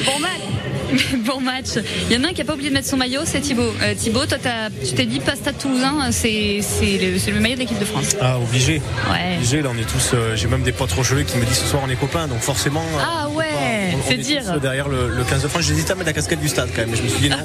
Bon 0.05 0.19
match. 0.19 0.41
bon 1.25 1.39
match. 1.41 1.65
Il 2.09 2.15
y 2.15 2.19
en 2.19 2.23
a 2.23 2.27
un 2.29 2.33
qui 2.33 2.41
a 2.41 2.45
pas 2.45 2.53
oublié 2.53 2.69
de 2.69 2.73
mettre 2.73 2.87
son 2.87 2.95
maillot, 2.97 3.21
c'est 3.25 3.41
Thibaut. 3.41 3.73
Euh, 3.81 3.93
Thibaut, 3.93 4.25
toi, 4.25 4.37
t'as- 4.41 4.69
tu 4.69 4.93
t'es 4.93 5.05
dit 5.05 5.19
pas 5.19 5.35
Stade 5.35 5.57
Toulousain, 5.57 6.11
c'est 6.11 6.59
c'est 6.61 6.97
le, 6.97 7.19
c'est 7.19 7.31
le 7.31 7.39
maillot 7.41 7.55
de 7.55 7.59
l'équipe 7.61 7.79
de 7.79 7.83
France. 7.85 8.15
Ah, 8.21 8.37
obligé. 8.39 8.81
Ouais. 9.11 9.35
Obligé, 9.37 9.61
là 9.61 9.69
on 9.73 9.77
est 9.77 9.83
tous. 9.89 10.11
euh, 10.13 10.35
J'ai 10.37 10.47
même 10.47 10.63
des 10.63 10.71
potes 10.71 10.91
rocheleux 10.93 11.23
qui 11.23 11.37
me 11.37 11.45
disent 11.45 11.57
ce 11.59 11.65
soir 11.67 11.83
on 11.85 11.89
est 11.89 11.95
copains, 11.97 12.27
donc 12.27 12.39
forcément. 12.39 12.85
euh, 12.95 13.01
Ah 13.01 13.27
ouais, 13.29 13.97
c'est 14.07 14.13
est 14.13 14.17
dire. 14.17 14.43
tous, 14.43 14.51
euh, 14.51 14.59
derrière 14.59 14.87
le, 14.87 15.09
le 15.09 15.23
15 15.25 15.43
de 15.43 15.47
France. 15.49 15.63
J'hésitais 15.63 15.91
à 15.91 15.95
mettre 15.95 16.07
la 16.07 16.13
casquette 16.13 16.39
du 16.39 16.47
stade 16.47 16.69
quand 16.73 16.81
même, 16.81 16.91
mais 16.91 16.97
je 16.97 17.03
me 17.03 17.09
suis 17.09 17.19
dit 17.19 17.29
non, 17.29 17.37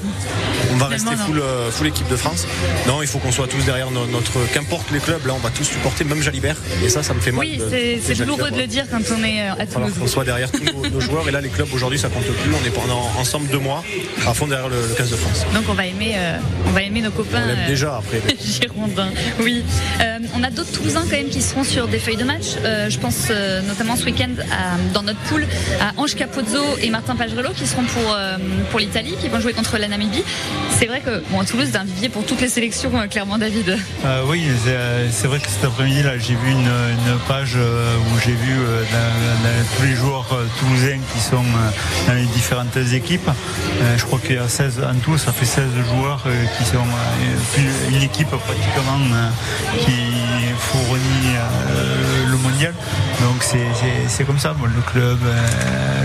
on 0.73 0.77
va 0.77 0.87
rester 0.87 1.17
full, 1.17 1.41
euh, 1.41 1.71
full 1.71 1.87
équipe 1.87 2.09
de 2.09 2.17
France. 2.17 2.47
Non, 2.87 3.03
il 3.03 3.09
faut 3.09 3.19
qu'on 3.19 3.33
soit 3.33 3.47
tous 3.49 3.65
derrière 3.65 3.91
no- 3.91 4.07
notre. 4.07 4.33
Qu'importe 4.53 4.91
les 4.91 4.99
clubs, 5.01 5.25
là 5.27 5.35
on 5.35 5.39
va 5.39 5.51
tous 5.51 5.65
supporter, 5.65 6.05
même 6.05 6.23
Jalibert. 6.23 6.57
Et 6.85 6.89
ça, 6.89 7.03
ça 7.03 7.15
me 7.15 7.21
fait 7.21 7.33
mal. 7.33 7.41
Oui, 7.47 7.61
c'est 8.05 8.15
douloureux 8.15 8.51
de 8.51 8.59
le 8.59 8.67
dire 8.67 8.85
quand 8.91 9.01
on 9.17 9.25
est 9.25 9.43
euh, 9.43 9.53
à 9.53 9.55
Voilà, 9.55 9.67
Toulouse. 9.67 9.93
qu'on 10.01 10.07
soit 10.07 10.25
derrière 10.25 10.51
tous 10.51 10.65
nos, 10.65 10.89
nos 10.89 11.01
joueurs. 11.01 11.29
Et 11.29 11.33
là, 11.33 11.41
les 11.41 11.49
clubs 11.49 11.69
aujourd'hui, 11.73 11.99
ça 11.99 12.09
compte 12.09 12.25
plus. 12.25 12.51
On 12.55 12.67
est 12.67 12.71
pendant 12.71 13.11
ensemble 13.19 13.49
deux 13.49 13.59
mois 13.59 13.85
à 14.27 14.35
fond 14.35 14.47
derrière 14.47 14.69
le, 14.69 14.77
le 14.89 14.95
15 14.95 15.11
de 15.11 15.17
France. 15.17 15.45
Donc 15.55 15.65
on 15.69 15.75
va 15.75 15.87
aimer, 15.87 16.13
euh, 16.17 16.39
on 16.67 16.71
va 16.71 16.83
aimer 16.83 17.01
nos 17.01 17.11
copains. 17.11 17.43
On 17.47 17.51
euh, 17.51 17.67
déjà 17.67 17.97
après. 17.97 18.21
Girondins, 18.45 19.11
oui. 19.41 19.65
Euh, 20.01 20.19
on 20.35 20.43
a 20.43 20.51
d'autres 20.51 20.73
Toulousains 20.73 21.03
quand 21.03 21.17
même 21.17 21.29
qui 21.29 21.43
seront 21.43 21.65
sur 21.65 21.89
des 21.89 21.99
feuilles 21.99 22.17
de 22.17 22.25
match. 22.25 22.57
Euh, 22.65 22.89
je 22.91 22.99
pense 22.99 23.27
euh, 23.31 23.61
notamment 23.63 23.97
ce 23.97 24.05
week-end 24.05 24.31
dans 24.95 25.03
notre 25.03 25.19
poule 25.21 25.47
à 25.81 25.93
Ange 26.01 26.15
Capozzo 26.15 26.63
et 26.81 26.91
Martin 26.91 27.17
Pagerello 27.17 27.51
qui 27.55 27.67
seront 27.67 27.83
pour, 27.85 28.15
euh, 28.15 28.37
pour 28.71 28.81
l'Italie, 28.81 29.15
qui 29.21 29.29
vont 29.29 29.41
jouer 29.41 29.53
contre 29.53 29.79
la 29.79 29.89
Namibie. 29.89 30.25
C'est 30.83 30.89
vrai 30.89 31.01
que 31.01 31.23
à 31.41 31.45
Toulouse, 31.45 31.69
c'est 31.71 31.79
un 31.79 31.85
vivier 31.85 32.09
pour 32.09 32.27
toutes 32.27 32.41
les 32.41 32.49
sélections, 32.49 32.91
euh, 32.97 33.07
clairement, 33.07 33.39
David. 33.39 33.79
Euh, 34.05 34.25
oui, 34.27 34.49
c'est 34.65 34.71
euh, 34.71 35.09
c'est 35.13 35.29
vrai 35.29 35.39
que 35.39 35.49
cet 35.49 35.65
après-midi, 35.65 36.03
là, 36.03 36.19
j'ai 36.19 36.35
vu 36.35 36.51
une, 36.51 36.73
page 37.29 37.55
où 37.55 38.19
j'ai 38.25 38.33
vu 38.33 38.57
tous 39.77 39.85
les 39.85 39.95
joueurs 39.95 40.27
toulousains 40.59 40.99
qui 41.15 41.21
sont 41.21 41.45
dans 42.09 42.15
les 42.15 42.25
différentes 42.25 42.77
équipes. 42.93 43.31
Je 43.97 44.05
crois 44.05 44.19
qu'il 44.19 44.35
y 44.35 44.39
a 44.39 44.49
16 44.49 44.81
en 44.83 44.99
tout, 44.99 45.17
ça 45.19 45.31
fait 45.31 45.45
16 45.45 45.65
joueurs 45.95 46.25
qui 46.59 46.65
sont 46.65 46.83
une 47.91 48.03
équipe 48.03 48.31
pratiquement 48.31 48.99
qui 49.79 49.93
fournit 50.59 51.37
le 52.29 52.37
mondial. 52.39 52.75
Donc 53.21 53.43
c'est- 53.43 54.25
comme 54.25 54.39
ça. 54.39 54.55
Le 54.63 54.83
club 54.93 55.19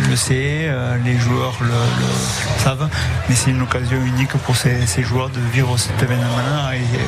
le 0.10 0.16
sait, 0.16 0.70
les 1.04 1.18
joueurs 1.18 1.58
le, 1.62 1.68
le 1.68 2.64
savent, 2.64 2.90
mais 3.28 3.36
c'est 3.36 3.52
une 3.52 3.62
occasion 3.62 3.98
unique 4.06 4.34
pour 4.46 4.56
ces, 4.56 4.67
ces 4.86 5.04
joueurs 5.04 5.30
de 5.30 5.40
vivre 5.54 5.78
cet 5.78 6.02
événement-là 6.02 6.76
et, 6.76 6.80
et 6.80 7.00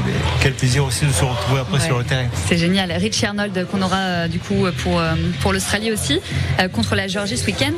quel 0.41 0.53
plaisir 0.53 0.85
aussi 0.85 1.05
de 1.05 1.11
se 1.11 1.23
retrouver 1.23 1.61
après 1.61 1.77
Ouais. 1.79 1.85
sur 1.85 1.97
le 1.97 2.03
terrain. 2.03 2.25
C'est 2.47 2.57
génial. 2.57 2.91
Richie 2.93 3.25
Arnold 3.25 3.67
qu'on 3.71 3.81
aura 3.81 3.97
euh, 3.97 4.27
du 4.27 4.39
coup 4.39 4.65
pour, 4.83 4.99
euh, 4.99 5.13
pour 5.41 5.53
l'Australie 5.53 5.91
aussi, 5.91 6.19
euh, 6.59 6.67
contre 6.67 6.95
la 6.95 7.07
Géorgie 7.07 7.37
ce 7.37 7.45
week-end. 7.45 7.71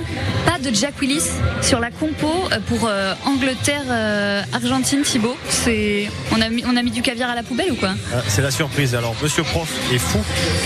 Pas 0.45 0.57
de 0.59 0.73
Jack 0.73 0.99
Willis 1.01 1.23
sur 1.61 1.79
la 1.79 1.91
compo 1.91 2.27
euh, 2.51 2.59
pour 2.67 2.87
euh, 2.87 3.13
Angleterre-Argentine, 3.25 5.01
Thibaut. 5.03 5.35
C'est... 5.49 6.09
On, 6.31 6.41
a 6.41 6.49
mis, 6.49 6.63
on 6.65 6.75
a 6.77 6.83
mis 6.83 6.91
du 6.91 7.01
caviar 7.01 7.29
à 7.29 7.35
la 7.35 7.43
poubelle 7.43 7.71
ou 7.71 7.75
quoi? 7.75 7.89
Euh, 8.13 8.21
C'est 8.27 8.41
la 8.41 8.51
surprise. 8.51 8.95
Alors, 8.95 9.15
Monsieur 9.21 9.43
Prof 9.43 9.69
est 9.93 9.97
fou. 9.97 10.19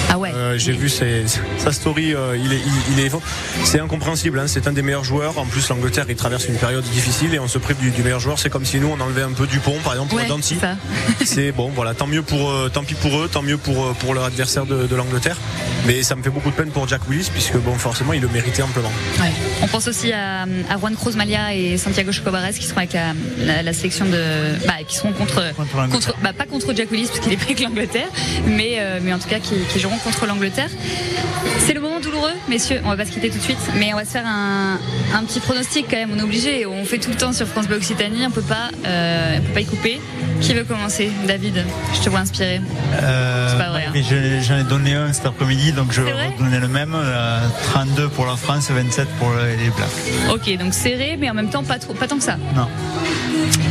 Ah 0.10 0.18
ouais. 0.18 0.32
Euh, 0.34 0.58
J'ai 0.58 0.74
vu 0.74 0.90
ses- 0.90 1.24
sa 1.58 1.72
story. 1.72 2.14
euh, 2.14 2.38
il 2.38 2.54
est, 2.54 2.60
il, 2.60 2.94
il 2.94 3.00
est, 3.06 3.12
c'est 3.64 3.80
incompréhensible. 3.80 4.40
hein, 4.40 4.48
c'est 4.48 4.68
un 4.68 4.72
des 4.74 4.82
meilleurs 4.82 5.04
joueurs. 5.04 5.38
En 5.38 5.46
plus, 5.46 5.68
l'Angleterre, 5.70 6.06
il 6.10 6.16
traverse 6.16 6.48
une 6.48 6.56
période 6.58 6.84
difficile 6.86 7.34
et 7.34 7.40
on 7.40 7.48
se 7.48 7.58
prive 7.58 7.78
du, 7.78 7.92
du 7.92 8.04
meilleur 8.04 8.20
joueur. 8.20 8.40
C'est 8.40 8.50
comme 8.50 8.66
si 8.66 8.80
nous, 8.80 8.88
on 8.98 9.00
enlevait 9.06 9.22
un 9.24 9.32
peu 9.32 9.48
du 9.48 9.60
pont, 9.60 9.78
par 9.84 9.94
exemple, 9.94 10.10
pour 10.10 10.20
Ouais, 10.20 10.28
Danti. 10.28 10.58
c'est 11.26 11.52
bon, 11.52 11.72
voilà. 11.74 11.94
Tant 11.94 12.08
mieux 12.08 12.22
pour, 12.22 12.50
euh, 12.52 12.70
tant 12.70 12.84
pis 12.84 12.96
pour 12.96 13.18
eux, 13.20 13.30
tant 13.32 13.42
mieux 13.42 13.58
pour 13.58 13.86
euh, 13.86 13.94
pour 14.00 14.14
leur 14.14 14.26
adversaire 14.26 14.66
de, 14.66 14.88
de 14.88 14.96
l'Angleterre. 14.96 15.38
Mais 15.86 16.04
ça 16.04 16.16
me 16.16 16.24
fait 16.24 16.30
beaucoup 16.30 16.50
de 16.50 16.56
peine 16.56 16.70
pour 16.72 16.88
Jack 16.88 17.02
Willis 17.10 17.30
puisque 17.32 17.58
bon, 17.58 17.76
forcément, 17.76 18.14
il 18.14 18.22
le 18.22 18.28
méritait 18.28 18.62
amplement. 18.64 18.92
Ouais. 19.20 19.32
On 19.62 19.68
pense 19.68 19.88
aussi 19.88 20.12
à, 20.12 20.44
à 20.44 20.78
Juan 20.80 20.96
Cruz 20.96 21.16
Malia 21.16 21.54
et 21.56 21.78
Santiago 21.78 22.12
Chocobares 22.12 22.50
qui 22.52 22.64
seront 22.66 22.78
avec 22.80 22.94
la, 22.94 23.14
la- 23.40 23.64
la 23.64 23.74
sélection 23.74 24.06
de. 24.06 24.66
Bah, 24.66 24.74
qui 24.88 24.96
seront 24.98 25.12
contre. 25.14 25.42
contre 25.92 26.16
bah, 26.22 26.34
pas 26.34 26.46
contre 26.46 26.74
Jack 26.76 26.92
Willis 26.92 27.08
parce 27.08 27.20
qu'il 27.20 27.32
est 27.34 27.38
pas 27.38 27.44
avec 27.46 27.60
l'Angleterre, 27.62 28.08
mais, 28.48 28.76
euh, 28.80 29.00
mais 29.02 29.14
en 29.14 29.20
tout 29.20 29.28
cas 29.30 29.40
qui, 29.40 29.56
qui 29.72 29.80
joueront 29.80 29.98
contre 30.00 30.26
l'Angleterre. 30.26 30.70
C'est 31.60 31.74
le 31.74 31.80
moment 31.82 31.85
douloureux, 32.16 32.34
messieurs. 32.48 32.82
On 32.86 32.90
va 32.90 32.98
pas 32.98 33.06
se 33.06 33.12
quitter 33.12 33.30
tout 33.30 33.38
de 33.38 33.44
suite, 33.44 33.58
mais 33.78 33.94
on 33.94 33.98
va 33.98 34.06
se 34.06 34.12
faire 34.12 34.26
un, 34.26 34.80
un 35.14 35.24
petit 35.24 35.40
pronostic 35.40 35.88
quand 35.90 35.98
même. 35.98 36.10
On 36.16 36.20
est 36.20 36.24
obligé. 36.24 36.66
On 36.66 36.86
fait 36.86 36.98
tout 36.98 37.10
le 37.10 37.16
temps 37.18 37.34
sur 37.34 37.48
France 37.48 37.68
Bleu 37.68 37.78
Occitanie. 37.78 38.26
On 38.26 38.32
peut 38.32 38.42
pas, 38.42 38.70
euh, 38.86 39.38
on 39.40 39.42
peut 39.42 39.54
pas 39.54 39.60
y 39.62 39.66
couper. 39.66 40.02
Qui 40.42 40.54
veut 40.54 40.64
commencer? 40.64 41.10
David, 41.28 41.64
je 41.94 42.02
te 42.02 42.10
vois 42.10 42.20
inspiré. 42.20 42.62
Euh, 43.02 43.50
C'est 43.50 43.58
pas 43.58 43.70
vrai, 43.70 43.86
hein. 43.88 43.92
mais 43.94 44.42
J'en 44.42 44.58
ai 44.58 44.64
donné 44.64 44.94
un 44.94 45.12
cet 45.14 45.26
après-midi, 45.26 45.72
donc 45.72 45.92
je 45.92 46.02
vais 46.02 46.14
donner 46.38 46.60
le 46.60 46.68
même. 46.68 46.94
euh, 46.96 47.40
32 47.74 48.10
pour 48.10 48.26
la 48.26 48.36
France, 48.36 48.70
27 48.70 49.08
pour 49.20 49.32
les 49.34 49.70
Blacks. 49.70 50.34
Ok, 50.34 50.58
donc 50.58 50.74
serré, 50.74 51.18
mais 51.20 51.30
en 51.30 51.34
même 51.34 51.50
temps 51.50 51.64
pas 51.64 51.80
trop, 51.80 51.94
pas 51.94 52.08
tant 52.08 52.18
que 52.18 52.24
ça. 52.24 52.38
Non. 52.56 52.68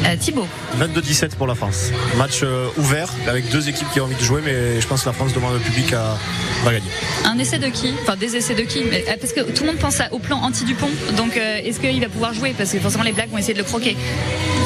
Euh, 0.06 0.16
Thibaut. 0.16 0.46
22-17 0.78 1.36
pour 1.36 1.46
la 1.46 1.54
France. 1.54 1.90
Match 2.16 2.40
euh, 2.42 2.68
ouvert 2.76 3.08
avec 3.26 3.48
deux 3.50 3.68
équipes 3.68 3.88
qui 3.92 4.00
ont 4.00 4.04
envie 4.04 4.14
de 4.16 4.22
jouer, 4.22 4.42
mais 4.44 4.80
je 4.80 4.86
pense 4.86 5.02
que 5.02 5.06
la 5.08 5.12
France 5.14 5.32
demande 5.32 5.54
le 5.54 5.60
public 5.60 5.92
à 5.94 6.16
va 6.64 6.72
gagner. 6.72 6.88
Un 7.24 7.38
essai 7.38 7.58
de 7.58 7.68
qui? 7.68 7.94
Enfin, 8.02 8.16
des 8.16 8.36
essais 8.36 8.54
de 8.54 8.62
qui? 8.62 8.82
Mais, 8.90 9.04
euh, 9.08 9.14
Parce 9.20 9.32
que 9.32 9.40
tout 9.40 9.62
le 9.64 9.70
monde 9.70 9.78
pense 9.80 10.00
à- 10.00 10.12
au 10.12 10.18
plan 10.18 10.38
anti-Dupont. 10.42 10.90
Donc, 11.16 11.36
euh, 11.36 11.58
est-ce 11.64 11.80
qu'il 11.80 12.00
va 12.00 12.08
pouvoir 12.08 12.34
jouer? 12.34 12.54
Parce 12.56 12.70
que 12.70 12.78
forcément, 12.78 13.04
les 13.04 13.12
Blacks 13.12 13.30
vont 13.30 13.38
essayer 13.38 13.54
de 13.54 13.58
le 13.58 13.64
croquer. 13.64 13.96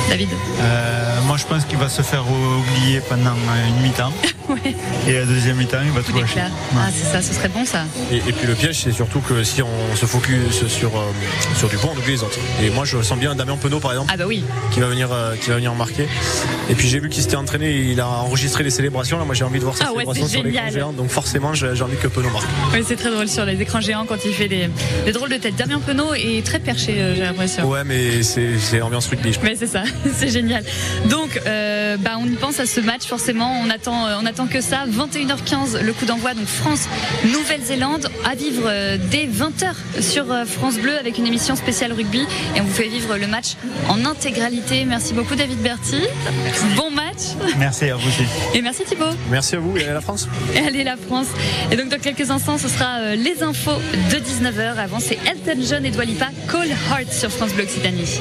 David 0.08 0.28
Euh, 0.60 1.20
moi, 1.26 1.36
je 1.36 1.44
pense 1.44 1.64
qu'il 1.66 1.78
va 1.78 1.88
se 1.88 2.02
faire 2.02 2.24
oublier 2.28 3.00
pendant 3.00 3.34
une 3.68 3.82
mi-temps. 3.82 4.12
Et 5.06 5.12
la 5.12 5.24
deuxième 5.26 5.56
mi-temps, 5.56 5.78
il 5.84 5.90
va 5.92 6.00
tout 6.02 6.18
lâcher. 6.18 6.40
Ah, 6.76 6.88
c'est 6.92 7.04
ça, 7.12 7.20
ce 7.22 7.34
serait 7.34 7.48
bon 7.48 7.64
ça. 7.66 7.84
Et, 8.10 8.16
et 8.16 8.32
puis 8.32 8.46
le 8.46 8.54
piège, 8.54 8.80
c'est 8.82 8.92
surtout 8.92 9.20
que 9.20 9.44
si 9.44 9.62
on 9.62 9.96
se 9.96 10.06
focus 10.06 10.66
sur, 10.68 10.88
euh, 10.96 11.02
sur 11.56 11.68
Dupont, 11.68 11.90
on 11.94 11.98
oublie 11.98 12.12
les 12.12 12.22
autres. 12.22 12.38
Et 12.62 12.70
moi, 12.70 12.84
je 12.86 13.02
sens 13.02 13.18
bien 13.18 13.34
Damien 13.34 13.56
Penaud, 13.56 13.78
par 13.80 13.92
exemple, 13.92 14.10
Ah, 14.12 14.16
bah 14.16 14.24
oui. 14.26 14.42
qui, 14.72 14.80
va 14.80 14.86
venir, 14.86 15.08
euh, 15.12 15.27
qui 15.40 15.50
va 15.50 15.56
venir 15.56 15.74
marquer. 15.74 16.06
Et 16.70 16.74
puis 16.74 16.88
j'ai 16.88 17.00
vu 17.00 17.08
qu'il 17.08 17.22
s'était 17.22 17.36
entraîné, 17.36 17.72
il 17.72 18.00
a 18.00 18.08
enregistré 18.08 18.64
les 18.64 18.70
célébrations. 18.70 19.18
Là, 19.18 19.24
moi, 19.24 19.34
j'ai 19.34 19.44
envie 19.44 19.58
de 19.58 19.64
voir 19.64 19.76
ses 19.76 19.84
Ah 19.84 19.92
ouais, 19.92 20.04
célébrations 20.04 20.28
sur 20.28 20.42
l'écran 20.42 20.70
géant. 20.70 20.92
Donc 20.92 21.08
forcément, 21.10 21.54
j'ai 21.54 21.82
envie 21.82 21.96
que 21.96 22.08
Penaud 22.08 22.30
marque. 22.30 22.48
Oui, 22.72 22.80
c'est 22.86 22.96
très 22.96 23.10
drôle 23.10 23.28
sur 23.28 23.44
les 23.44 23.60
écrans 23.60 23.80
géants 23.80 24.04
quand 24.06 24.24
il 24.24 24.32
fait 24.32 24.48
des, 24.48 24.68
des 25.04 25.12
drôles 25.12 25.30
de 25.30 25.36
têtes. 25.36 25.56
Damien 25.56 25.80
Penaud 25.80 26.14
est 26.14 26.44
très 26.44 26.58
perché, 26.58 26.92
euh, 26.98 27.14
j'ai 27.14 27.22
l'impression. 27.22 27.68
Ouais, 27.68 27.84
mais 27.84 28.22
c'est 28.22 28.80
ambiance 28.80 29.06
rugby. 29.08 29.32
je 29.32 29.38
pense. 29.38 29.48
Mais 29.48 29.56
c'est 29.56 29.66
ça. 29.66 29.82
c'est 30.14 30.28
génial. 30.28 30.64
Donc, 31.06 31.40
euh, 31.46 31.96
bah, 31.98 32.12
on 32.20 32.26
y 32.26 32.36
pense 32.36 32.60
à 32.60 32.66
ce 32.66 32.80
match 32.80 33.04
forcément. 33.06 33.60
On 33.64 33.70
attend, 33.70 34.06
euh, 34.06 34.16
on 34.20 34.26
attend 34.26 34.46
que 34.46 34.60
ça. 34.60 34.84
21h15, 34.86 35.80
le 35.82 35.92
coup 35.92 36.04
d'envoi. 36.06 36.34
Donc 36.34 36.46
France, 36.46 36.88
Nouvelle-Zélande, 37.24 38.08
à 38.24 38.34
vivre 38.34 38.62
euh, 38.66 38.96
dès 39.10 39.26
20h 39.26 40.02
sur 40.02 40.30
euh, 40.30 40.44
France 40.44 40.76
Bleu 40.78 40.96
avec 40.98 41.18
une 41.18 41.26
émission 41.26 41.56
spéciale 41.56 41.92
rugby. 41.92 42.20
Et 42.56 42.60
on 42.60 42.64
vous 42.64 42.74
fait 42.74 42.88
vivre 42.88 43.16
le 43.16 43.26
match 43.26 43.56
en 43.88 44.04
intégralité. 44.04 44.84
Merci 44.84 45.12
beaucoup 45.14 45.17
David 45.24 45.58
Berti. 45.62 46.02
Bon 46.76 46.90
match. 46.90 47.34
Merci 47.58 47.86
à 47.86 47.96
vous 47.96 48.08
aussi. 48.08 48.22
Et 48.54 48.62
merci 48.62 48.84
Thibaut. 48.84 49.04
Merci 49.30 49.56
à 49.56 49.58
vous 49.58 49.76
et 49.76 49.84
à 49.88 49.94
la 49.94 50.00
France. 50.00 50.28
Et 50.54 50.60
Allez 50.60 50.84
la 50.84 50.96
France. 50.96 51.26
Et 51.72 51.76
donc 51.76 51.88
dans 51.88 51.98
quelques 51.98 52.30
instants, 52.30 52.56
ce 52.56 52.68
sera 52.68 53.00
euh, 53.00 53.14
les 53.16 53.42
infos 53.42 53.78
de 54.10 54.16
19h. 54.16 54.76
Avant, 54.76 55.00
c'est 55.00 55.18
Elton 55.26 55.60
John 55.68 55.84
et 55.84 55.90
Dwalipa, 55.90 56.28
Call 56.50 56.68
Heart 56.68 57.12
sur 57.12 57.30
France 57.30 57.52
Bleu 57.52 57.64
Occitanie. 57.64 58.20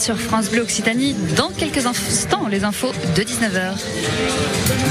Sur 0.00 0.18
France 0.18 0.48
Bleu 0.50 0.62
Occitanie. 0.62 1.14
Dans 1.36 1.50
quelques 1.50 1.84
instants, 1.84 2.48
les 2.48 2.64
infos 2.64 2.92
de 3.14 3.22
19h. 3.22 3.74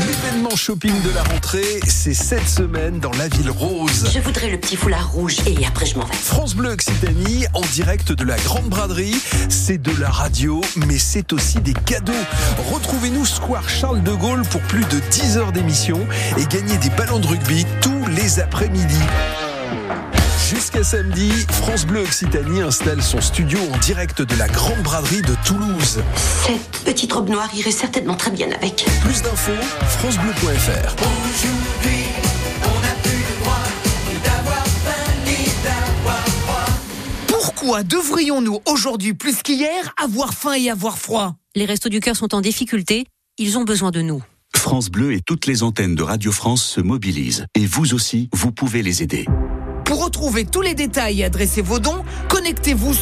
L'événement 0.07 0.55
shopping 0.55 0.93
de 1.01 1.09
la 1.15 1.23
rentrée, 1.23 1.79
c'est 1.87 2.13
cette 2.13 2.47
semaine 2.47 2.99
dans 2.99 3.11
la 3.13 3.27
ville 3.27 3.49
rose. 3.49 4.07
Je 4.13 4.19
voudrais 4.19 4.51
le 4.51 4.59
petit 4.59 4.75
foulard 4.75 5.11
rouge 5.11 5.37
et 5.47 5.65
après 5.65 5.87
je 5.87 5.97
m'en 5.97 6.05
vais. 6.05 6.13
France 6.13 6.53
Bleu 6.53 6.69
Occitanie, 6.69 7.45
en 7.55 7.61
direct 7.73 8.11
de 8.11 8.23
la 8.23 8.37
Grande 8.37 8.69
Braderie. 8.69 9.15
C'est 9.49 9.81
de 9.81 9.91
la 9.99 10.09
radio, 10.09 10.61
mais 10.75 10.99
c'est 10.99 11.33
aussi 11.33 11.59
des 11.59 11.73
cadeaux. 11.73 12.13
Retrouvez-nous 12.71 13.25
Square 13.25 13.67
Charles 13.67 14.03
de 14.03 14.11
Gaulle 14.11 14.43
pour 14.51 14.61
plus 14.61 14.85
de 14.85 14.99
10 15.09 15.37
heures 15.37 15.51
d'émission 15.51 15.99
et 16.37 16.45
gagnez 16.45 16.77
des 16.77 16.89
ballons 16.91 17.19
de 17.19 17.27
rugby 17.27 17.65
tous 17.81 18.05
les 18.15 18.39
après-midi. 18.39 18.99
Jusqu'à 20.49 20.83
samedi, 20.83 21.29
France 21.51 21.85
Bleu 21.85 22.01
Occitanie 22.01 22.62
installe 22.62 23.03
son 23.03 23.21
studio 23.21 23.59
en 23.71 23.77
direct 23.77 24.23
de 24.23 24.35
la 24.35 24.47
Grande 24.47 24.81
Braderie 24.81 25.21
de 25.21 25.35
Toulouse. 25.45 25.99
Cette 26.47 26.83
petite 26.85 27.13
robe 27.13 27.29
noire 27.29 27.47
irait 27.53 27.69
certainement 27.69 28.15
très 28.15 28.31
bien 28.31 28.47
avec. 28.53 28.83
Plus 29.03 29.21
d'infos, 29.21 29.51
francebleu.fr. 29.99 30.95
Aujourd'hui, 31.03 32.03
on 32.63 32.81
n'a 32.81 32.95
plus 33.03 33.19
le 33.19 33.43
droit 33.43 33.63
d'avoir 34.23 34.65
faim 34.65 35.12
ni 35.23 35.45
d'avoir 35.63 36.25
froid. 36.25 36.65
Pourquoi 37.27 37.83
devrions-nous 37.83 38.59
aujourd'hui 38.65 39.13
plus 39.13 39.43
qu'hier 39.43 39.93
avoir 40.03 40.33
faim 40.33 40.53
et 40.53 40.71
avoir 40.71 40.97
froid? 40.97 41.35
Les 41.55 41.65
Restos 41.65 41.89
du 41.89 41.99
Cœur 41.99 42.15
sont 42.15 42.33
en 42.33 42.41
difficulté, 42.41 43.05
ils 43.38 43.59
ont 43.59 43.65
besoin 43.65 43.91
de 43.91 44.01
nous. 44.01 44.23
France 44.55 44.89
Bleu 44.89 45.13
et 45.13 45.21
toutes 45.21 45.45
les 45.45 45.62
antennes 45.62 45.93
de 45.93 46.01
Radio 46.01 46.31
France 46.31 46.63
se 46.63 46.81
mobilisent. 46.81 47.45
Et 47.53 47.67
vous 47.67 47.93
aussi, 47.93 48.29
vous 48.33 48.51
pouvez 48.51 48.81
les 48.81 49.03
aider. 49.03 49.27
Pour 49.89 50.04
retrouver 50.04 50.45
tous 50.45 50.62
les 50.62 50.75
détails 50.75 51.21
et 51.21 51.25
adresser 51.25 51.63
vos 51.63 51.80
dons, 51.80 52.04
connectez-vous 52.28 52.93